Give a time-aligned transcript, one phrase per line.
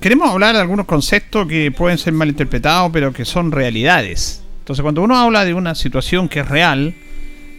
[0.00, 4.42] Queremos hablar de algunos conceptos que pueden ser malinterpretados, pero que son realidades.
[4.60, 6.94] Entonces, cuando uno habla de una situación que es real,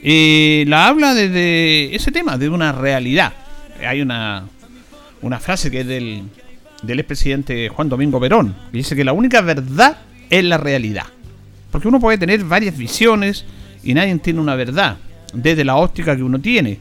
[0.03, 3.33] eh, la habla desde ese tema, de una realidad.
[3.85, 4.47] Hay una,
[5.21, 6.23] una frase que es del,
[6.83, 9.97] del expresidente Juan Domingo Perón, que dice que la única verdad
[10.29, 11.05] es la realidad.
[11.71, 13.45] Porque uno puede tener varias visiones
[13.83, 14.97] y nadie tiene una verdad,
[15.33, 16.79] desde la óptica que uno tiene.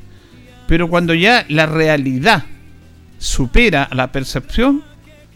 [0.69, 2.45] Pero cuando ya la realidad
[3.19, 4.83] supera la percepción,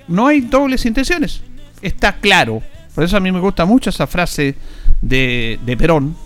[0.09, 1.43] no hay dobles intenciones.
[1.83, 2.63] Está claro.
[2.95, 4.55] Por eso a mí me gusta mucho esa frase
[5.01, 6.17] de, de Perón,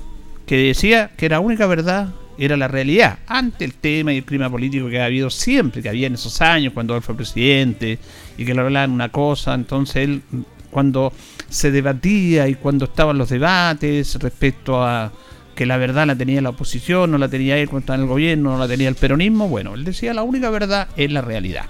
[0.47, 4.51] que decía que la única verdad era la realidad, ante el tema y el clima
[4.51, 7.99] político que ha habido siempre, que había en esos años cuando él fue presidente
[8.37, 10.23] y que le hablaban una cosa, entonces él
[10.71, 11.13] cuando
[11.49, 15.13] se debatía y cuando estaban los debates respecto a
[15.55, 18.09] que la verdad la tenía la oposición, no la tenía él cuando estaba en el
[18.09, 21.67] gobierno, no la tenía el peronismo, bueno, él decía la única verdad es la realidad.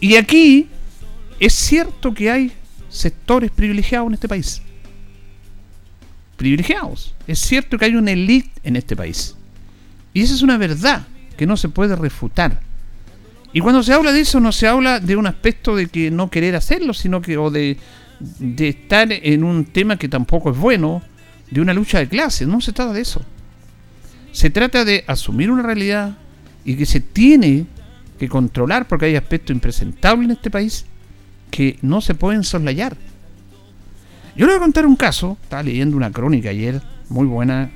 [0.00, 0.68] Y aquí
[1.38, 2.52] es cierto que hay
[2.88, 4.62] sectores privilegiados en este país.
[6.36, 7.14] Privilegiados.
[7.26, 9.36] Es cierto que hay una élite en este país.
[10.12, 12.60] Y esa es una verdad que no se puede refutar.
[13.52, 16.30] Y cuando se habla de eso no se habla de un aspecto de que no
[16.30, 17.76] querer hacerlo, sino que o de,
[18.38, 21.02] de estar en un tema que tampoco es bueno,
[21.52, 22.48] de una lucha de clases.
[22.48, 23.22] No se trata de eso.
[24.32, 26.16] Se trata de asumir una realidad
[26.64, 27.66] y que se tiene
[28.18, 30.86] que controlar porque hay aspectos impresentables en este país
[31.50, 32.96] que no se pueden soslayar.
[34.34, 36.80] Yo le voy a contar un caso, estaba leyendo una crónica ayer,
[37.10, 37.70] muy buena,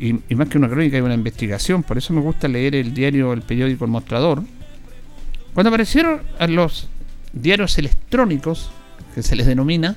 [0.00, 2.94] y, y más que una crónica, hay una investigación, por eso me gusta leer el
[2.94, 4.42] diario, el periódico El Mostrador.
[5.52, 6.88] Cuando aparecieron los
[7.34, 8.70] diarios electrónicos,
[9.14, 9.96] que se les denomina,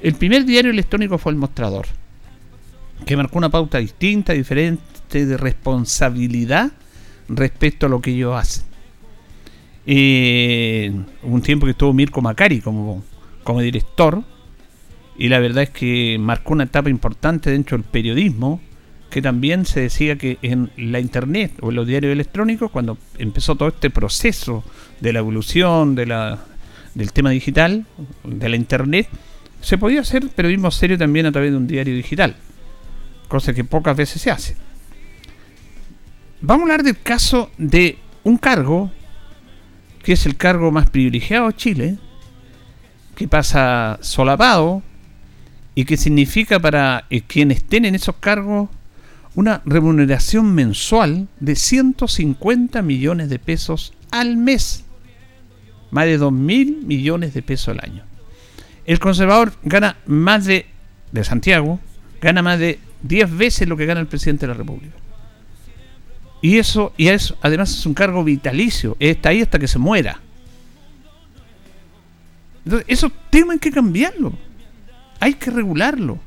[0.00, 1.86] el primer diario electrónico fue El Mostrador,
[3.04, 6.72] que marcó una pauta distinta, diferente de responsabilidad
[7.28, 8.64] respecto a lo que ellos hacen.
[9.86, 10.92] Eh,
[11.22, 13.04] un tiempo que estuvo Mirko Macari como,
[13.44, 14.22] como director,
[15.18, 18.60] y la verdad es que marcó una etapa importante dentro del periodismo,
[19.10, 23.54] que también se decía que en la internet o en los diarios electrónicos, cuando empezó
[23.54, 24.64] todo este proceso
[25.00, 26.44] de la evolución de la,
[26.94, 27.86] del tema digital,
[28.24, 29.08] de la internet,
[29.60, 32.36] se podía hacer periodismo serio también a través de un diario digital,
[33.28, 34.56] cosa que pocas veces se hace.
[36.40, 38.90] Vamos a hablar del caso de un cargo,
[40.02, 41.98] que es el cargo más privilegiado de Chile,
[43.14, 44.82] que pasa solapado
[45.74, 48.68] y que significa para eh, quienes estén en esos cargos
[49.34, 54.84] una remuneración mensual de 150 millones de pesos al mes.
[55.90, 58.04] Más de 2 mil millones de pesos al año.
[58.86, 60.66] El conservador gana más de,
[61.12, 61.80] de Santiago,
[62.20, 64.96] gana más de 10 veces lo que gana el presidente de la República.
[66.42, 70.20] Y eso, y eso además es un cargo vitalicio, está ahí hasta que se muera.
[72.64, 74.32] Entonces, esos temas hay que cambiarlo.
[75.20, 76.18] Hay que regularlo.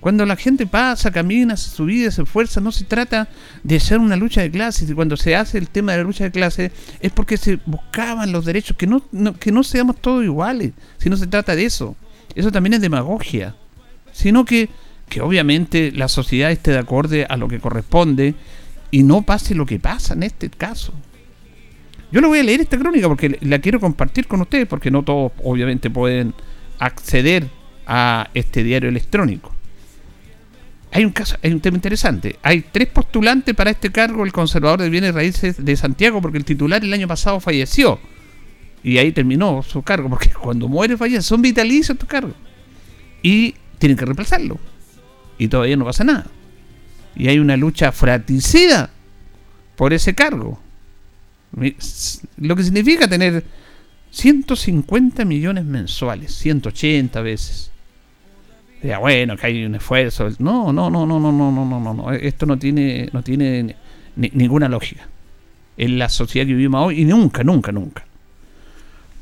[0.00, 3.28] Cuando la gente pasa, camina, hace su vida, se esfuerza, no se trata
[3.64, 4.88] de hacer una lucha de clases.
[4.88, 6.70] Y cuando se hace el tema de la lucha de clases
[7.00, 11.10] es porque se buscaban los derechos, que no, no, que no seamos todos iguales, si
[11.10, 11.96] no se trata de eso.
[12.36, 13.56] Eso también es demagogia.
[14.12, 14.68] Sino que,
[15.08, 18.34] que obviamente la sociedad esté de acuerdo a lo que corresponde
[18.90, 20.92] y no pase lo que pasa en este caso.
[22.12, 25.02] Yo le voy a leer esta crónica porque la quiero compartir con ustedes, porque no
[25.02, 26.34] todos obviamente pueden
[26.78, 27.48] acceder
[27.86, 29.52] a este diario electrónico.
[30.92, 32.38] Hay un caso, hay un tema interesante.
[32.42, 36.44] Hay tres postulantes para este cargo, el conservador de bienes raíces de Santiago, porque el
[36.44, 37.98] titular el año pasado falleció.
[38.82, 42.34] Y ahí terminó su cargo, porque cuando muere fallece, son vitalicios estos cargos.
[43.22, 44.58] Y tienen que reemplazarlo.
[45.38, 46.26] Y todavía no pasa nada.
[47.14, 48.90] Y hay una lucha fratricida
[49.76, 50.58] por ese cargo.
[52.38, 53.44] Lo que significa tener
[54.10, 57.70] 150 millones mensuales, 180 veces
[58.82, 60.28] Ya, bueno, que hay un esfuerzo.
[60.38, 62.12] No, no, no, no, no, no, no, no, no.
[62.12, 63.76] Esto no tiene, no tiene
[64.16, 65.08] ninguna lógica.
[65.76, 68.05] En la sociedad que vivimos hoy y nunca, nunca, nunca.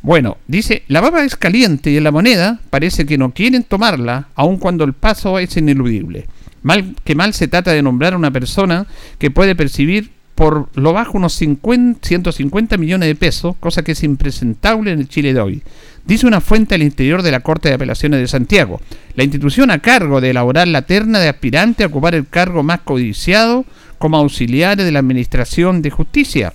[0.04, 4.28] Bueno, dice, la baba es caliente y en la moneda parece que no quieren tomarla,
[4.34, 6.26] aun cuando el paso es ineludible.
[6.62, 8.86] Mal que mal se trata de nombrar a una persona
[9.18, 14.04] que puede percibir por lo bajo unos 50, 150 millones de pesos, cosa que es
[14.04, 15.62] impresentable en el Chile de hoy.
[16.04, 18.82] Dice una fuente al interior de la Corte de Apelaciones de Santiago.
[19.14, 22.80] La institución a cargo de elaborar la terna de aspirante a ocupar el cargo más
[22.80, 23.64] codiciado
[23.96, 26.52] como auxiliares de la Administración de Justicia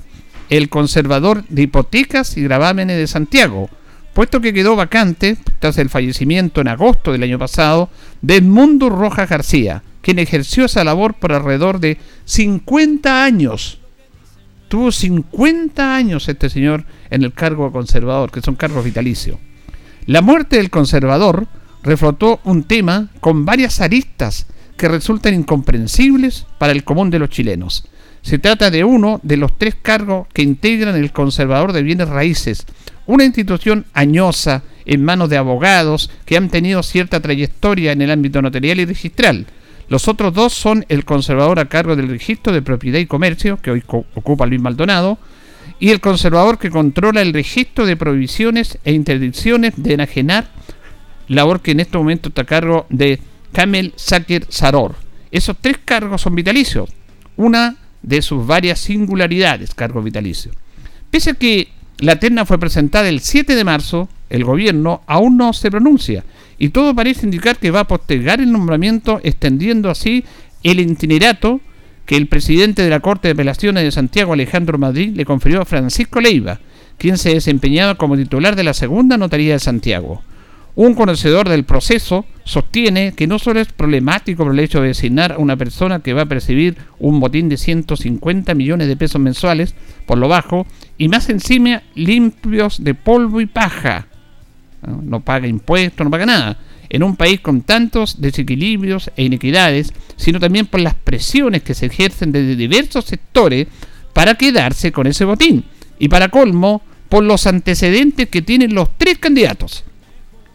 [0.50, 3.70] el conservador de hipotecas y gravámenes de Santiago,
[4.14, 7.90] puesto que quedó vacante tras el fallecimiento en agosto del año pasado
[8.22, 13.80] de Edmundo Rojas García, quien ejerció esa labor por alrededor de 50 años.
[14.68, 19.38] Tuvo 50 años este señor en el cargo conservador, que son cargos vitalicios.
[20.06, 21.48] La muerte del conservador
[21.84, 24.48] reflotó un tema con varias aristas
[24.78, 27.88] que resultan incomprensibles para el común de los chilenos.
[28.30, 32.68] Se trata de uno de los tres cargos que integran el Conservador de Bienes Raíces,
[33.08, 38.44] una institución añosa en manos de abogados que han tenido cierta trayectoria en el ámbito
[38.44, 39.48] notarial y registral.
[39.88, 43.72] Los otros dos son el conservador a cargo del registro de propiedad y comercio, que
[43.72, 45.18] hoy ocupa Luis Maldonado,
[45.80, 50.52] y el conservador que controla el registro de prohibiciones e interdicciones de enajenar,
[51.30, 53.20] labor que en este momento está a cargo de
[53.54, 54.94] Kamel Sakir Saror.
[55.32, 56.92] Esos tres cargos son vitalicios.
[57.36, 60.52] Una de sus varias singularidades, cargo vitalicio.
[61.12, 61.70] Pese a que
[62.00, 66.24] la terna fue presentada el 7 de marzo, el gobierno aún no se pronuncia
[66.58, 70.24] y todo parece indicar que va a postergar el nombramiento extendiendo así
[70.64, 71.62] el itinerato
[72.06, 75.66] que el presidente de la Corte de Apelaciones de Santiago, Alejandro Madrid, le confirió a
[75.66, 76.60] Francisco Leiva,
[76.98, 80.24] quien se desempeñaba como titular de la segunda notaría de Santiago.
[80.80, 85.34] Un conocedor del proceso sostiene que no solo es problemático por el hecho de designar
[85.34, 89.76] a una persona que va a percibir un botín de 150 millones de pesos mensuales,
[90.06, 90.66] por lo bajo,
[90.98, 94.08] y más encima limpios de polvo y paja.
[95.04, 96.58] No, paga impuestos, no paga nada.
[96.88, 101.88] En un país con tantos desequilibrios e inequidades, sino también por las presiones que se
[101.88, 103.68] ejercen desde diversos sectores
[104.14, 105.66] para quedarse con ese botín.
[106.00, 109.84] Y para colmo, por los antecedentes que tienen los tres candidatos.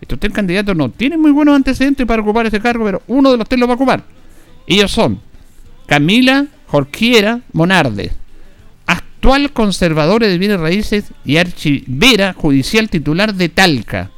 [0.04, 3.38] Estos tres candidatos no tienen muy buenos antecedentes para ocupar ese cargo, pero uno de
[3.38, 4.04] los tres lo va a ocupar.
[4.66, 5.18] Ellos son
[5.86, 8.12] Camila Jorquiera Monarde,
[8.86, 14.10] actual conservadora de bienes raíces y archivera judicial titular de Talca.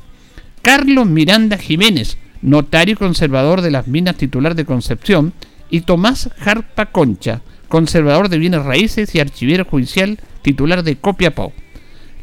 [0.61, 5.35] Carlos Miranda Jiménez, notario conservador de las minas titular de Concepción.
[5.71, 11.53] Y Tomás Jarpa Concha, conservador de bienes raíces y archivero judicial titular de Copiapó.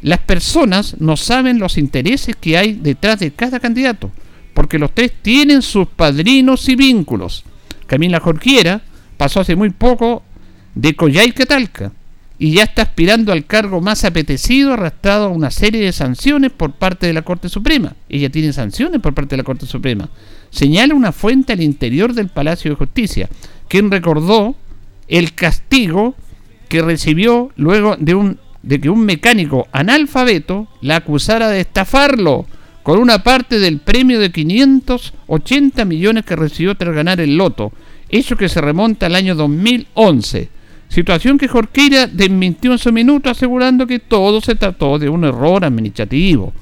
[0.04, 4.10] Las personas no saben los intereses que hay detrás de cada candidato,
[4.52, 7.42] porque los tres tienen sus padrinos y vínculos.
[7.86, 8.82] Camila Jorquiera
[9.16, 10.22] pasó hace muy poco
[10.74, 11.90] de Coyhaique Talca
[12.38, 16.72] y ya está aspirando al cargo más apetecido, arrastrado a una serie de sanciones por
[16.72, 17.96] parte de la Corte Suprema.
[18.10, 20.10] Ella tiene sanciones por parte de la Corte Suprema.
[20.50, 23.30] Señala una fuente al interior del Palacio de Justicia,
[23.68, 24.54] quien recordó
[25.08, 26.14] el castigo
[26.68, 32.46] que recibió luego de un de que un mecánico analfabeto la acusara de estafarlo
[32.82, 37.72] con una parte del premio de 580 millones que recibió tras ganar el loto,
[38.08, 40.48] hecho que se remonta al año 2011.
[40.88, 45.64] Situación que Jorqueira desmintió en su minuto asegurando que todo se trató de un error
[45.64, 46.52] administrativo.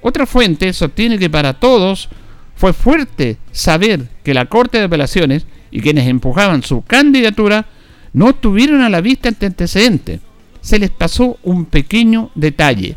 [0.00, 2.08] Otra fuente sostiene que para todos
[2.54, 7.66] fue fuerte saber que la Corte de Apelaciones y quienes empujaban su candidatura
[8.12, 10.20] no tuvieron a la vista este antecedente
[10.62, 12.96] se les pasó un pequeño detalle.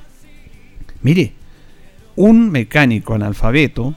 [1.02, 1.34] Mire,
[2.16, 3.96] un mecánico analfabeto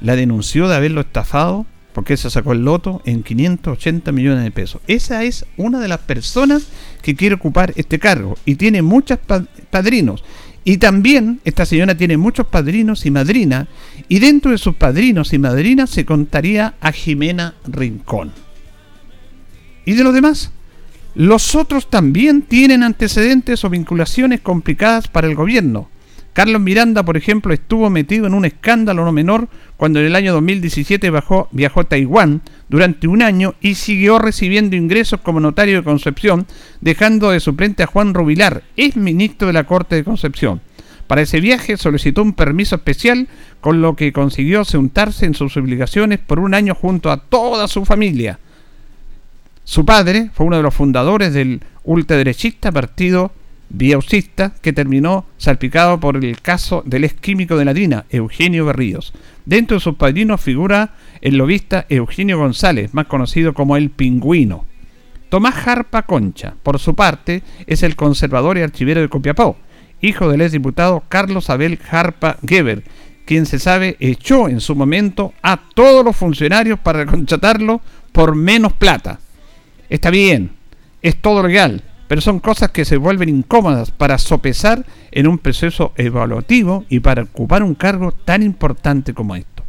[0.00, 4.82] la denunció de haberlo estafado porque se sacó el loto en 580 millones de pesos.
[4.88, 6.66] Esa es una de las personas
[7.00, 9.18] que quiere ocupar este cargo y tiene muchos
[9.70, 10.24] padrinos.
[10.64, 13.68] Y también esta señora tiene muchos padrinos y madrinas
[14.08, 18.32] y dentro de sus padrinos y madrinas se contaría a Jimena Rincón.
[19.84, 20.50] ¿Y de los demás?
[21.14, 25.88] Los otros también tienen antecedentes o vinculaciones complicadas para el gobierno.
[26.32, 30.32] Carlos Miranda, por ejemplo, estuvo metido en un escándalo no menor cuando en el año
[30.32, 31.12] 2017
[31.52, 36.48] viajó a Taiwán durante un año y siguió recibiendo ingresos como notario de Concepción,
[36.80, 40.60] dejando de suplente a Juan Rubilar, ex ministro de la Corte de Concepción.
[41.06, 43.28] Para ese viaje solicitó un permiso especial,
[43.60, 47.84] con lo que consiguió sentarse en sus obligaciones por un año junto a toda su
[47.84, 48.40] familia.
[49.64, 53.32] Su padre fue uno de los fundadores del ultraderechista partido
[53.70, 59.14] Biaucista que terminó salpicado por el caso del ex químico de Nadina, Eugenio Berríos.
[59.46, 64.66] Dentro de sus padrinos figura el lobista Eugenio González, más conocido como el Pingüino.
[65.30, 69.56] Tomás Jarpa Concha, por su parte, es el conservador y archivero de Copiapó,
[70.02, 72.84] hijo del exdiputado Carlos Abel Jarpa Geber,
[73.24, 77.80] quien se sabe echó en su momento a todos los funcionarios para contratarlo
[78.12, 79.18] por menos plata.
[79.88, 80.52] Está bien,
[81.02, 85.92] es todo legal, pero son cosas que se vuelven incómodas para sopesar en un proceso
[85.96, 89.64] evaluativo y para ocupar un cargo tan importante como esto.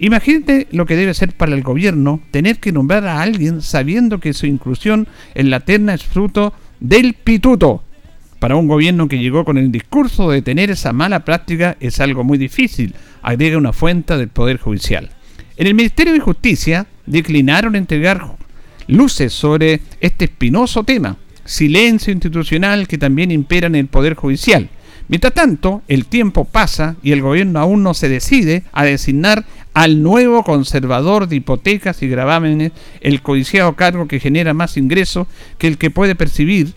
[0.00, 4.32] Imagínate lo que debe ser para el gobierno tener que nombrar a alguien sabiendo que
[4.32, 7.82] su inclusión en la terna es fruto del pituto.
[8.38, 12.22] Para un gobierno que llegó con el discurso de tener esa mala práctica es algo
[12.22, 15.10] muy difícil, agrega una fuente del Poder Judicial.
[15.56, 18.36] En el Ministerio de Justicia declinaron entregar
[18.88, 24.68] luces sobre este espinoso tema, silencio institucional que también impera en el Poder Judicial.
[25.08, 30.02] Mientras tanto, el tiempo pasa y el gobierno aún no se decide a designar al
[30.02, 35.78] nuevo conservador de hipotecas y gravámenes, el codiciado cargo que genera más ingresos que el
[35.78, 36.74] que puede percibir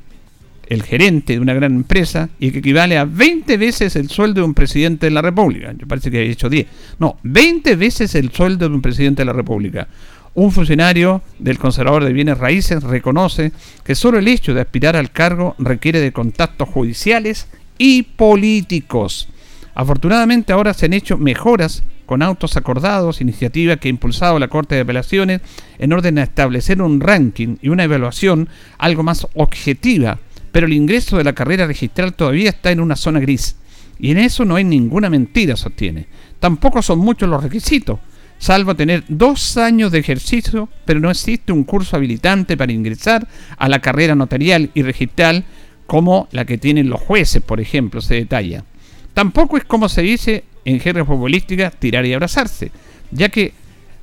[0.68, 4.46] el gerente de una gran empresa y que equivale a 20 veces el sueldo de
[4.46, 5.74] un presidente de la República.
[5.78, 6.68] Yo parece que había dicho 10.
[6.98, 9.90] No, 20 veces el sueldo de un presidente de la República.
[10.34, 13.52] Un funcionario del conservador de bienes raíces reconoce
[13.84, 17.48] que solo el hecho de aspirar al cargo requiere de contactos judiciales
[17.78, 19.28] y políticos.
[19.76, 24.76] Afortunadamente ahora se han hecho mejoras con autos acordados, iniciativa que ha impulsado la Corte
[24.76, 25.42] de Apelaciones
[25.80, 28.48] en orden a establecer un ranking y una evaluación
[28.78, 30.20] algo más objetiva,
[30.54, 33.58] pero el ingreso de la carrera registral todavía está en una zona gris.
[34.00, 36.08] Y en eso no hay ninguna mentira, sostiene.
[36.40, 38.00] Tampoco son muchos los requisitos,
[38.42, 43.70] salvo tener dos años de ejercicio, pero no existe un curso habilitante para ingresar a
[43.70, 45.46] la carrera notarial y registral
[45.86, 48.66] como la que tienen los jueces, por ejemplo, se detalla.
[49.14, 52.72] Tampoco es como se dice en jerga futbolística tirar y abrazarse,
[53.12, 53.54] ya que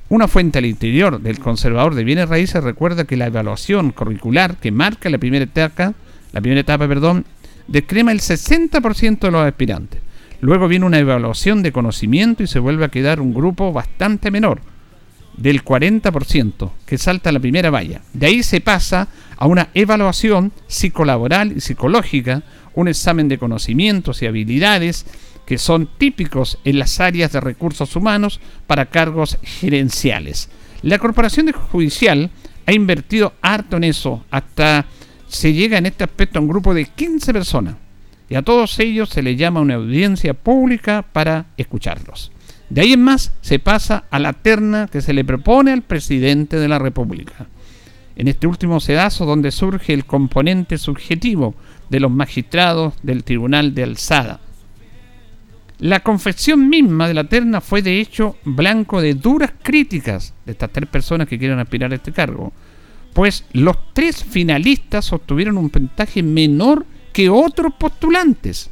[0.07, 4.71] una fuente al interior del conservador de bienes raíces recuerda que la evaluación curricular que
[4.71, 5.93] marca la primera etapa,
[6.31, 7.25] la primera etapa, perdón,
[7.67, 9.99] descrema el 60% de los aspirantes.
[10.41, 14.61] Luego viene una evaluación de conocimiento y se vuelve a quedar un grupo bastante menor,
[15.35, 18.01] del 40%, que salta a la primera valla.
[18.13, 22.43] De ahí se pasa a una evaluación psicolaboral y psicológica,
[22.75, 25.05] un examen de conocimientos y habilidades
[25.45, 30.49] que son típicos en las áreas de recursos humanos para cargos gerenciales.
[30.83, 32.29] La Corporación Judicial
[32.65, 34.85] ha invertido harto en eso, hasta
[35.27, 37.75] se llega en este aspecto a un grupo de 15 personas,
[38.29, 42.31] y a todos ellos se les llama una audiencia pública para escucharlos.
[42.69, 46.57] De ahí en más se pasa a la terna que se le propone al presidente
[46.57, 47.47] de la República.
[48.15, 51.55] En este último sedazo donde surge el componente subjetivo
[51.89, 54.39] de los magistrados del Tribunal de Alzada.
[55.79, 60.71] La confección misma de la terna fue de hecho blanco de duras críticas de estas
[60.71, 62.51] tres personas que quieren aspirar a este cargo,
[63.13, 66.85] pues los tres finalistas obtuvieron un puntaje menor
[67.19, 68.69] que otros postulantes.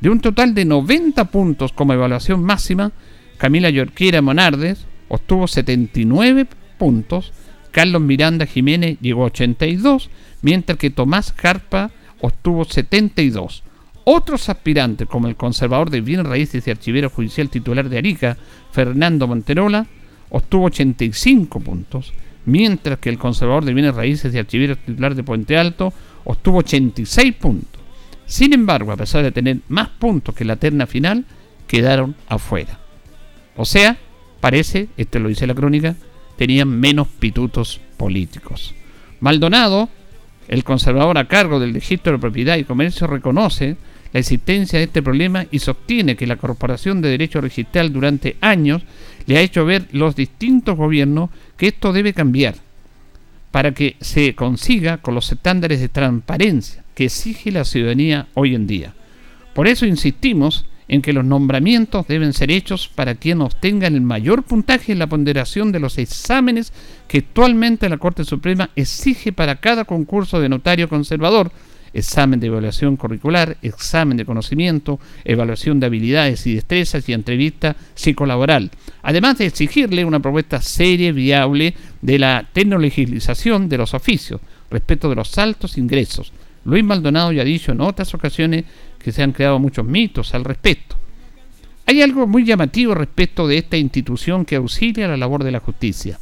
[0.00, 2.92] De un total de 90 puntos como evaluación máxima,
[3.36, 6.46] Camila Yorquera Monardes obtuvo 79
[6.78, 7.30] puntos,
[7.72, 10.08] Carlos Miranda Jiménez llegó a 82,
[10.40, 11.90] mientras que Tomás Carpa
[12.22, 13.64] obtuvo 72.
[14.04, 18.38] Otros aspirantes, como el conservador de bienes raíces y archivero judicial titular de Arica,
[18.72, 19.86] Fernando Monterola,
[20.30, 22.14] obtuvo 85 puntos,
[22.46, 25.92] mientras que el conservador de bienes raíces y archivero titular de Puente Alto
[26.24, 27.69] obtuvo 86 puntos.
[28.30, 31.24] Sin embargo, a pesar de tener más puntos que la terna final,
[31.66, 32.78] quedaron afuera.
[33.56, 33.98] O sea,
[34.40, 35.96] parece, esto lo dice la crónica,
[36.36, 38.72] tenían menos pitutos políticos.
[39.18, 39.88] Maldonado,
[40.46, 43.76] el conservador a cargo del registro de propiedad y comercio, reconoce
[44.12, 48.82] la existencia de este problema y sostiene que la Corporación de Derecho Registral durante años
[49.26, 52.54] le ha hecho ver los distintos gobiernos que esto debe cambiar
[53.50, 58.66] para que se consiga con los estándares de transparencia que exige la ciudadanía hoy en
[58.66, 58.92] día.
[59.54, 64.42] Por eso insistimos en que los nombramientos deben ser hechos para quien obtenga el mayor
[64.42, 66.74] puntaje en la ponderación de los exámenes
[67.08, 71.52] que actualmente la Corte Suprema exige para cada concurso de notario conservador,
[71.94, 78.70] examen de evaluación curricular, examen de conocimiento, evaluación de habilidades y destrezas y entrevista psicolaboral,
[79.00, 85.08] además de exigirle una propuesta seria y viable de la tecnologización de los oficios respecto
[85.08, 86.30] de los altos ingresos.
[86.64, 88.64] Luis Maldonado ya ha dicho en otras ocasiones
[88.98, 90.96] que se han creado muchos mitos al respecto.
[91.86, 96.18] Hay algo muy llamativo respecto de esta institución que auxilia la labor de la justicia,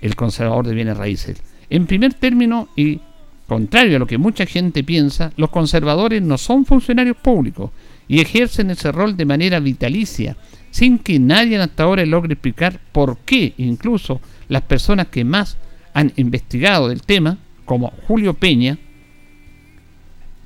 [0.00, 1.42] el conservador de bienes raíces.
[1.68, 3.00] En primer término, y
[3.46, 7.70] contrario a lo que mucha gente piensa, los conservadores no son funcionarios públicos
[8.08, 10.36] y ejercen ese rol de manera vitalicia,
[10.70, 15.58] sin que nadie hasta ahora logre explicar por qué incluso las personas que más
[15.92, 18.78] han investigado del tema, como Julio Peña,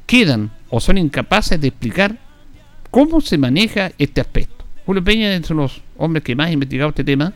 [0.07, 2.19] quedan o son incapaces de explicar
[2.91, 4.65] cómo se maneja este aspecto.
[4.87, 7.33] Julio Peña es uno de los hombres que más ha investigado este tema.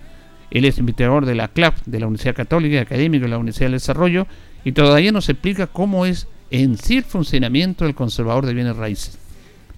[0.50, 3.74] Él es investigador de la CLAP, de la Universidad Católica, académico de la Universidad del
[3.74, 4.26] Desarrollo,
[4.64, 9.18] y todavía nos explica cómo es en sí el funcionamiento del conservador de bienes raíces.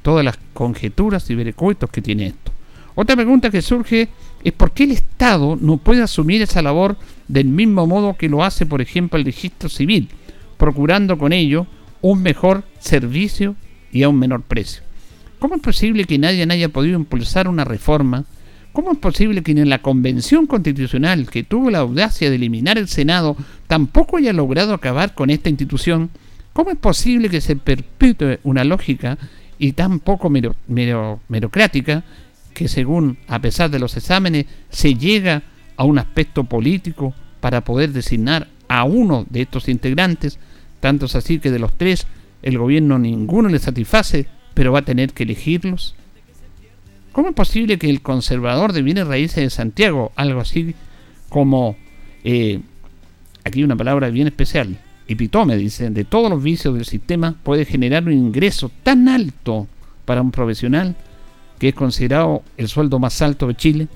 [0.02, 2.52] Todas las conjeturas y vericuetos que tiene esto.
[2.94, 4.08] Otra pregunta que surge
[4.44, 6.96] es por qué el Estado no puede asumir esa labor
[7.28, 10.08] del mismo modo que lo hace, por ejemplo, el registro civil,
[10.58, 11.66] procurando con ello
[12.02, 13.56] un mejor servicio
[13.90, 14.82] y a un menor precio.
[15.38, 18.24] ¿Cómo es posible que nadie haya podido impulsar una reforma?
[18.72, 22.88] ¿Cómo es posible que en la convención constitucional que tuvo la audacia de eliminar el
[22.88, 26.10] Senado tampoco haya logrado acabar con esta institución?
[26.52, 29.18] ¿Cómo es posible que se perpetúe una lógica
[29.58, 32.04] y tan poco merocrática
[32.54, 35.42] que según, a pesar de los exámenes, se llega
[35.76, 40.38] a un aspecto político para poder designar a uno de estos integrantes,
[40.82, 42.08] tanto es así que de los tres
[42.42, 45.94] el gobierno ninguno le satisface, pero va a tener que elegirlos.
[47.12, 50.74] ¿Cómo es posible que el conservador de bienes raíces de Santiago, algo así
[51.28, 51.76] como,
[52.24, 52.58] eh,
[53.44, 58.04] aquí una palabra bien especial, epitome, dice, de todos los vicios del sistema, puede generar
[58.04, 59.68] un ingreso tan alto
[60.04, 60.96] para un profesional
[61.60, 63.88] que es considerado el sueldo más alto de Chile.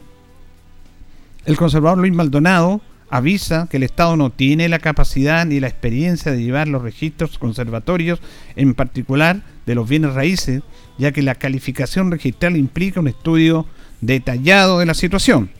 [1.46, 6.32] El conservador Luis Maldonado avisa que el Estado no tiene la capacidad ni la experiencia
[6.32, 8.20] de llevar los registros conservatorios,
[8.56, 10.62] en particular de los bienes raíces,
[10.98, 13.66] ya que la calificación registral implica un estudio
[14.00, 15.50] detallado de la situación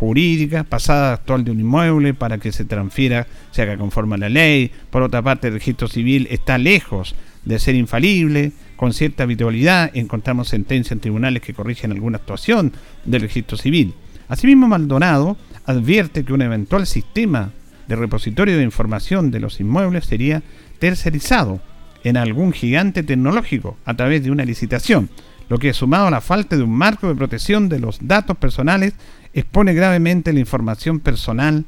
[0.00, 4.28] jurídica, pasada actual de un inmueble para que se transfiera, se haga conforme a la
[4.30, 4.70] ley.
[4.90, 7.14] Por otra parte, el registro civil está lejos
[7.44, 12.72] de ser infalible, con cierta habitualidad encontramos sentencias en tribunales que corrigen alguna actuación
[13.04, 13.92] del registro civil.
[14.28, 15.36] Asimismo, Maldonado
[15.66, 17.50] advierte que un eventual sistema
[17.88, 20.42] de repositorio de información de los inmuebles sería
[20.78, 21.60] tercerizado
[22.04, 25.10] en algún gigante tecnológico a través de una licitación,
[25.48, 28.94] lo que sumado a la falta de un marco de protección de los datos personales
[29.34, 31.64] expone gravemente la información personal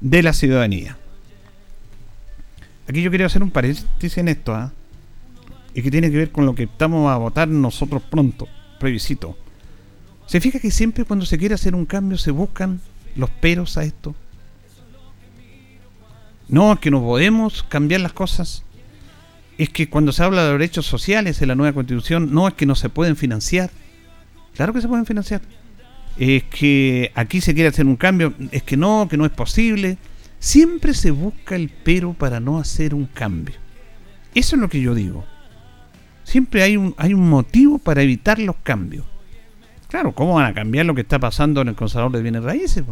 [0.00, 0.96] de la ciudadanía.
[2.88, 4.72] Aquí yo quería hacer un paréntesis en esto, ¿ah?
[5.74, 8.48] y que tiene que ver con lo que estamos a votar nosotros pronto,
[8.80, 9.36] previsito.
[10.26, 12.80] ¿Se fija que siempre cuando se quiere hacer un cambio se buscan
[13.16, 14.14] los peros a esto?
[16.48, 18.64] No, es que no podemos cambiar las cosas.
[19.58, 22.66] Es que cuando se habla de derechos sociales en la nueva constitución, no es que
[22.66, 23.70] no se pueden financiar.
[24.54, 25.42] Claro que se pueden financiar.
[26.16, 29.98] Es que aquí se quiere hacer un cambio, es que no, que no es posible.
[30.38, 33.56] Siempre se busca el pero para no hacer un cambio.
[34.34, 35.24] Eso es lo que yo digo
[36.28, 39.06] siempre hay un, hay un motivo para evitar los cambios.
[39.88, 42.84] Claro, ¿cómo van a cambiar lo que está pasando en el Conservador de Bienes Raíces?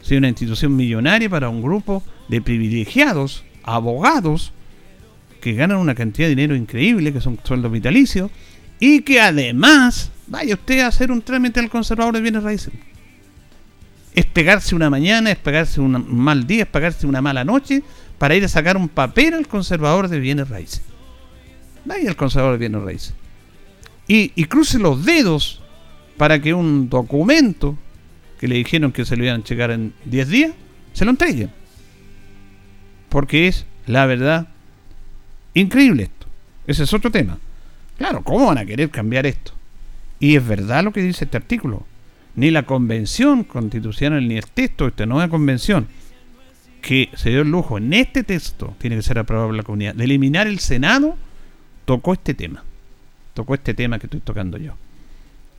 [0.00, 4.52] Si una institución millonaria para un grupo de privilegiados, abogados,
[5.40, 8.30] que ganan una cantidad de dinero increíble, que son sueldos vitalicios,
[8.78, 12.72] y que además vaya usted a hacer un trámite al Conservador de Bienes Raíces.
[14.14, 17.82] Es pegarse una mañana, es pegarse un mal día, es pegarse una mala noche
[18.18, 20.82] para ir a sacar un papel al Conservador de Bienes Raíces.
[21.84, 23.14] Vaya el conservador de bienes raíces.
[24.06, 25.60] Y, y cruce los dedos
[26.16, 27.76] para que un documento
[28.38, 30.52] que le dijeron que se lo iban a checar en 10 días,
[30.92, 31.50] se lo entreguen.
[33.08, 34.48] Porque es, la verdad,
[35.54, 36.26] increíble esto.
[36.66, 37.38] Ese es otro tema.
[37.98, 39.52] Claro, ¿cómo van a querer cambiar esto?
[40.18, 41.86] Y es verdad lo que dice este artículo.
[42.36, 45.86] Ni la convención constitucional ni el texto de esta nueva convención
[46.82, 49.94] que se dio el lujo en este texto, tiene que ser aprobado por la comunidad,
[49.94, 51.16] de eliminar el Senado
[51.86, 52.62] tocó este tema.
[53.32, 54.74] Tocó este tema que estoy tocando yo.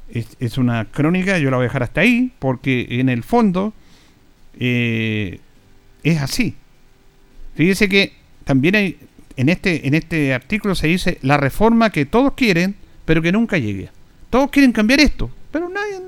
[0.10, 3.74] Es, una crónica, yo la voy a dejar hasta ahí, porque en el fondo
[4.60, 5.40] eh,
[6.04, 6.56] es así.
[7.56, 8.14] Fíjese que
[8.44, 8.98] también hay,
[9.36, 13.58] en este, en este artículo se dice la reforma que todos quieren, pero que nunca
[13.58, 13.90] llegue.
[14.30, 16.02] Todos quieren cambiar esto, pero nadie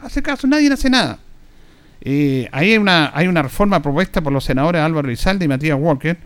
[0.00, 1.18] hace, caso, nadie hace nada.
[2.00, 6.16] Eh, hay, una, hay una reforma propuesta por los senadores Álvaro Rizalde y Matías Walker,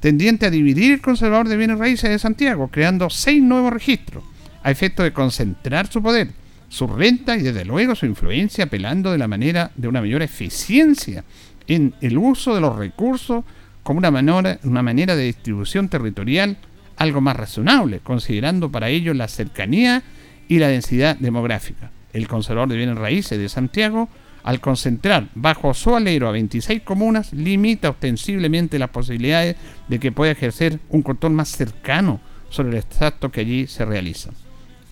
[0.00, 4.24] tendiente a dividir el conservador de bienes raíces de Santiago, creando seis nuevos registros,
[4.62, 6.28] a efecto de concentrar su poder,
[6.70, 11.24] su renta y desde luego su influencia, apelando de la manera de una mayor eficiencia
[11.66, 13.44] en el uso de los recursos
[13.82, 16.56] como una manera, una manera de distribución territorial
[16.96, 20.02] algo más razonable, considerando para ello la cercanía
[20.48, 21.90] y la densidad demográfica.
[22.12, 24.08] El conservador de bienes raíces de Santiago
[24.44, 29.56] al concentrar bajo su alero a 26 comunas, limita ostensiblemente las posibilidades
[29.88, 34.30] de que pueda ejercer un control más cercano sobre el extracto que allí se realiza.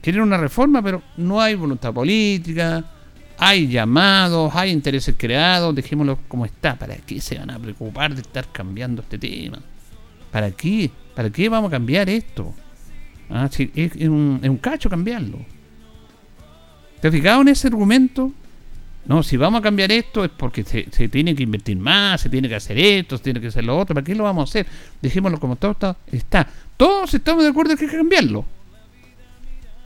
[0.00, 2.84] Quieren una reforma, pero no hay voluntad política,
[3.38, 6.76] hay llamados, hay intereses creados, dejémoslo como está.
[6.76, 9.58] ¿Para qué se van a preocupar de estar cambiando este tema?
[10.30, 10.90] ¿Para qué?
[11.14, 12.54] ¿Para qué vamos a cambiar esto?
[13.30, 15.38] Ah, es, un, cacho cambiarlo.
[17.00, 18.32] ¿Te has fijado en ese argumento?
[19.04, 22.48] No, si vamos a cambiar esto es porque se, tiene que invertir más, se tiene
[22.48, 23.94] que hacer esto, se tiene que hacer lo otro.
[23.94, 24.66] ¿Para qué lo vamos a hacer?
[25.00, 25.96] Dejémoslo como todo está.
[26.12, 26.48] está.
[26.76, 28.44] Todos estamos de acuerdo en que hay que cambiarlo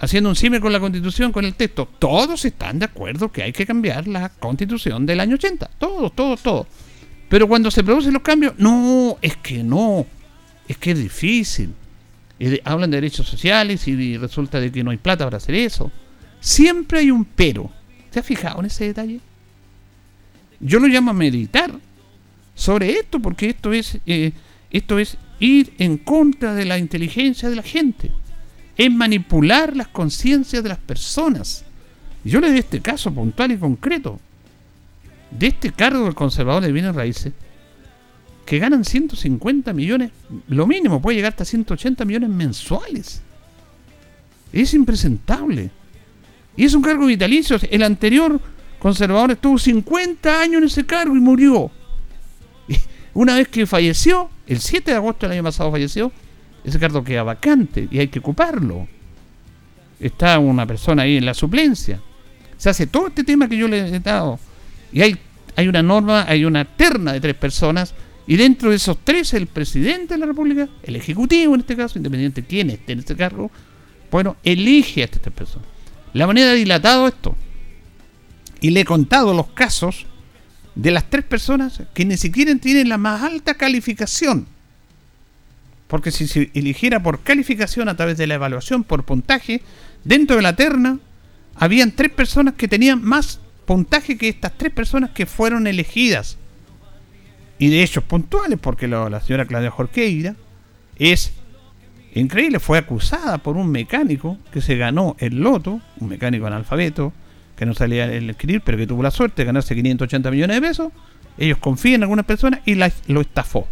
[0.03, 1.89] haciendo un cime con la constitución, con el texto.
[1.99, 5.71] Todos están de acuerdo que hay que cambiar la constitución del año 80.
[5.79, 6.67] Todos, todos, todos.
[7.29, 10.05] Pero cuando se producen los cambios, no, es que no.
[10.67, 11.73] Es que es difícil.
[12.65, 15.93] hablan de derechos sociales y resulta de que no hay plata para hacer eso.
[16.41, 17.71] Siempre hay un pero.
[18.11, 19.21] ¿Te has fijado en ese detalle?
[20.59, 21.73] Yo lo llamo a meditar
[22.57, 24.33] sobre esto porque esto es, eh,
[24.73, 28.11] esto es ir en contra de la inteligencia de la gente
[28.77, 31.65] es manipular las conciencias de las personas.
[32.25, 34.19] Yo le doy este caso puntual y concreto
[35.31, 37.33] de este cargo del conservador de bienes raíces
[38.45, 40.11] que ganan 150 millones,
[40.49, 43.23] lo mínimo puede llegar hasta 180 millones mensuales.
[44.53, 45.71] Es impresentable.
[46.57, 47.57] Y es un cargo vitalicio.
[47.71, 48.41] El anterior
[48.79, 51.71] conservador estuvo 50 años en ese cargo y murió.
[53.15, 56.13] una vez que falleció, el 7 de agosto del año pasado falleció,
[56.65, 58.87] ese cargo queda vacante y hay que ocuparlo.
[59.99, 62.01] Está una persona ahí en la suplencia.
[62.57, 64.39] Se hace todo este tema que yo le he dado.
[64.93, 65.17] Y hay,
[65.57, 67.95] hay una norma, hay una terna de tres personas.
[68.27, 71.99] Y dentro de esos tres, el presidente de la República, el Ejecutivo en este caso,
[71.99, 73.51] independiente de quién este cargo,
[74.11, 75.67] bueno, elige a estas tres personas.
[76.13, 77.37] La manera ha dilatado esto.
[78.61, 80.07] Y le he contado los casos
[80.77, 84.47] de las tres personas que ni siquiera tienen la más alta calificación
[85.93, 89.61] porque si se eligiera por calificación a través de la evaluación por puntaje,
[90.05, 90.99] dentro de la terna
[91.55, 96.39] habían tres personas que tenían más puntaje que estas tres personas que fueron elegidas.
[97.59, 100.35] Y de hechos puntuales, porque la señora Claudia Jorqueira
[100.97, 101.35] es
[102.15, 107.13] increíble, fue acusada por un mecánico que se ganó el loto, un mecánico analfabeto,
[107.55, 110.67] que no salía el escribir, pero que tuvo la suerte de ganarse 580 millones de
[110.67, 110.93] pesos.
[111.37, 113.69] Ellos confían en algunas personas y lo estafó.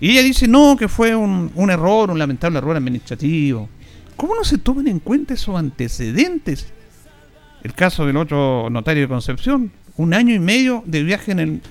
[0.00, 3.68] Y ella dice, no, que fue un, error, un lamentable error administrativo.
[4.16, 6.66] ¿Cómo no se toman en cuenta esos antecedentes?
[7.62, 11.62] El caso del otro notario de Concepción, un año y medio de viaje en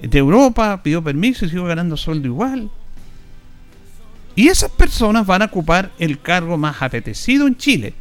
[0.00, 2.70] de Europa, pidió permiso y siguió ganando sueldo igual.
[4.34, 7.94] Y esas personas van a ocupar el cargo más apetecido en Chile.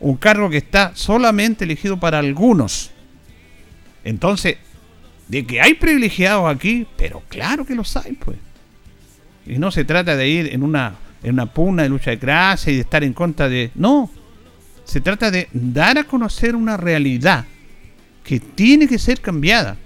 [0.00, 2.90] Un cargo que está solamente elegido para algunos.
[4.04, 4.56] Entonces,
[5.28, 8.36] de que hay privilegiados aquí, pero claro que los hay, pues.
[9.46, 12.72] Y no se trata de ir en una, en una pugna de lucha de clase
[12.72, 13.70] y de estar en contra de...
[13.74, 14.10] No,
[14.84, 17.44] se trata de dar a conocer una realidad
[18.24, 19.76] que tiene que ser cambiada.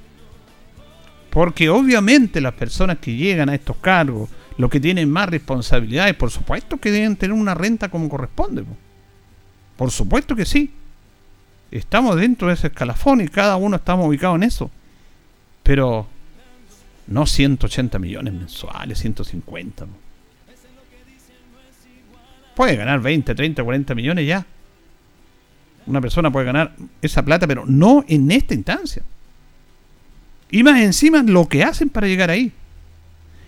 [1.31, 6.31] Porque obviamente las personas que llegan a estos cargos, los que tienen más responsabilidades, por
[6.31, 8.65] supuesto que deben tener una renta como corresponde.
[9.77, 10.73] Por supuesto que sí.
[11.71, 14.71] Estamos dentro de ese escalafón y cada uno estamos ubicados en eso.
[15.63, 16.07] Pero
[17.07, 19.87] no 180 millones mensuales, 150.
[22.55, 24.47] Puede ganar 20, 30, 40 millones ya.
[25.87, 29.03] Una persona puede ganar esa plata, pero no en esta instancia.
[30.51, 32.53] Y más encima lo que hacen para llegar ahí.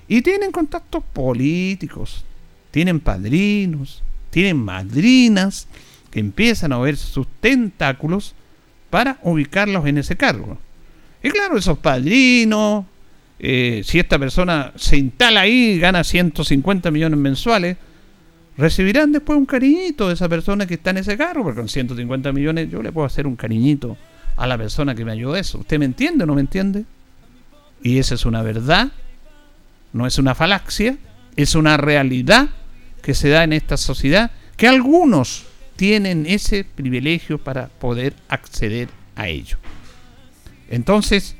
[0.06, 2.24] Y tienen contactos políticos,
[2.70, 5.68] tienen padrinos, tienen madrinas
[6.10, 8.34] que empiezan a ver sus tentáculos
[8.90, 10.58] para ubicarlos en ese cargo.
[11.22, 12.84] Y claro, esos padrinos,
[13.38, 17.76] eh, si esta persona se instala ahí y gana 150 millones mensuales,
[18.56, 22.32] recibirán después un cariñito de esa persona que está en ese carro, porque con 150
[22.32, 23.96] millones yo le puedo hacer un cariñito
[24.36, 25.58] a la persona que me ayudó eso.
[25.58, 26.84] ¿Usted me entiende o no me entiende?
[27.82, 28.88] Y esa es una verdad,
[29.92, 30.96] no es una falacia,
[31.36, 32.48] es una realidad
[33.02, 35.44] que se da en esta sociedad, que algunos
[35.76, 39.58] tienen ese privilegio para poder acceder a ello.
[40.68, 41.36] Entonces,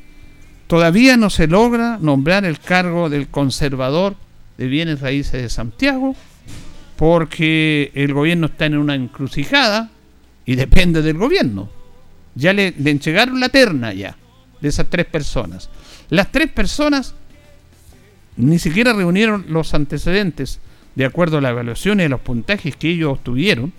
[0.68, 4.16] Todavía no se logra nombrar el cargo del conservador
[4.58, 6.14] de bienes raíces de Santiago
[6.96, 9.90] porque el gobierno está en una encrucijada
[10.44, 11.70] y depende del gobierno.
[12.34, 14.16] Ya le, le entregaron la terna ya
[14.60, 15.70] de esas tres personas.
[16.10, 17.14] Las tres personas
[18.36, 20.60] ni siquiera reunieron los antecedentes
[20.94, 23.72] de acuerdo a la evaluación y los puntajes que ellos obtuvieron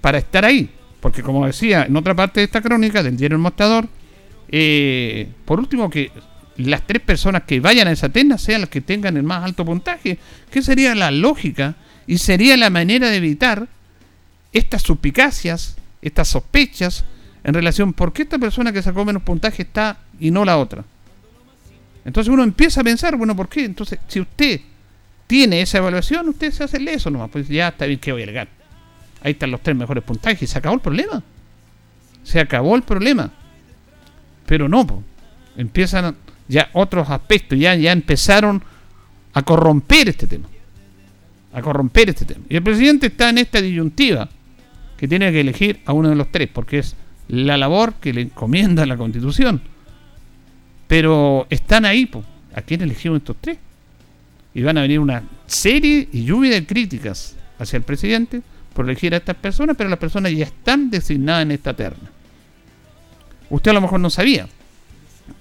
[0.00, 0.70] para estar ahí.
[1.00, 3.88] Porque como decía en otra parte de esta crónica del diario El Mostrador,
[4.52, 6.12] eh, por último, que
[6.58, 9.64] las tres personas que vayan a esa terna sean las que tengan el más alto
[9.64, 10.18] puntaje,
[10.50, 11.74] que sería la lógica
[12.06, 13.66] y sería la manera de evitar
[14.52, 17.04] estas suspicacias, estas sospechas
[17.44, 20.84] en relación por qué esta persona que sacó menos puntaje está y no la otra.
[22.04, 23.64] Entonces uno empieza a pensar, bueno, ¿por qué?
[23.64, 24.60] Entonces, si usted
[25.26, 28.26] tiene esa evaluación, usted se hace eso nomás, pues ya está bien que voy a
[28.26, 28.48] llegar.
[29.22, 31.22] Ahí están los tres mejores puntajes se acabó el problema.
[32.24, 33.32] Se acabó el problema.
[34.52, 35.02] Pero no,
[35.56, 36.14] empiezan
[36.46, 38.62] ya otros aspectos, ya, ya empezaron
[39.32, 40.46] a corromper este tema.
[41.54, 42.44] A corromper este tema.
[42.50, 44.28] Y el presidente está en esta disyuntiva
[44.98, 46.96] que tiene que elegir a uno de los tres, porque es
[47.28, 49.62] la labor que le encomienda la constitución.
[50.86, 52.26] Pero están ahí, pues.
[52.54, 53.56] ¿A quién elegimos estos tres?
[54.52, 58.42] Y van a venir una serie y lluvia de críticas hacia el presidente
[58.74, 62.10] por elegir a estas personas, pero las personas ya están designadas en esta terna.
[63.52, 64.48] Usted a lo mejor no sabía,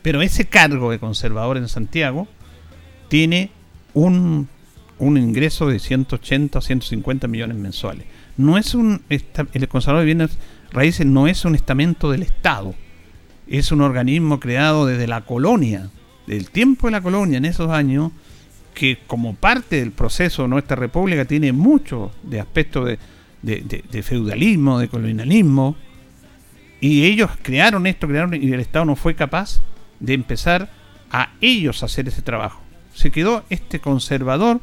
[0.01, 2.27] pero ese cargo de conservador en Santiago
[3.07, 3.51] tiene
[3.93, 4.49] un,
[4.99, 8.05] un ingreso de 180 o 150 millones mensuales.
[8.35, 10.37] No es un el conservador de bienes
[10.71, 12.75] raíces no es un estamento del Estado,
[13.47, 15.89] es un organismo creado desde la colonia,
[16.27, 18.11] del tiempo de la colonia en esos años,
[18.73, 22.99] que como parte del proceso de nuestra república tiene mucho de aspectos de,
[23.41, 25.77] de, feudalismo, de colonialismo,
[26.81, 29.61] y ellos crearon esto, crearon y el Estado no fue capaz
[29.99, 30.69] de empezar
[31.11, 32.59] a ellos hacer ese trabajo.
[32.93, 34.59] Se quedó este conservador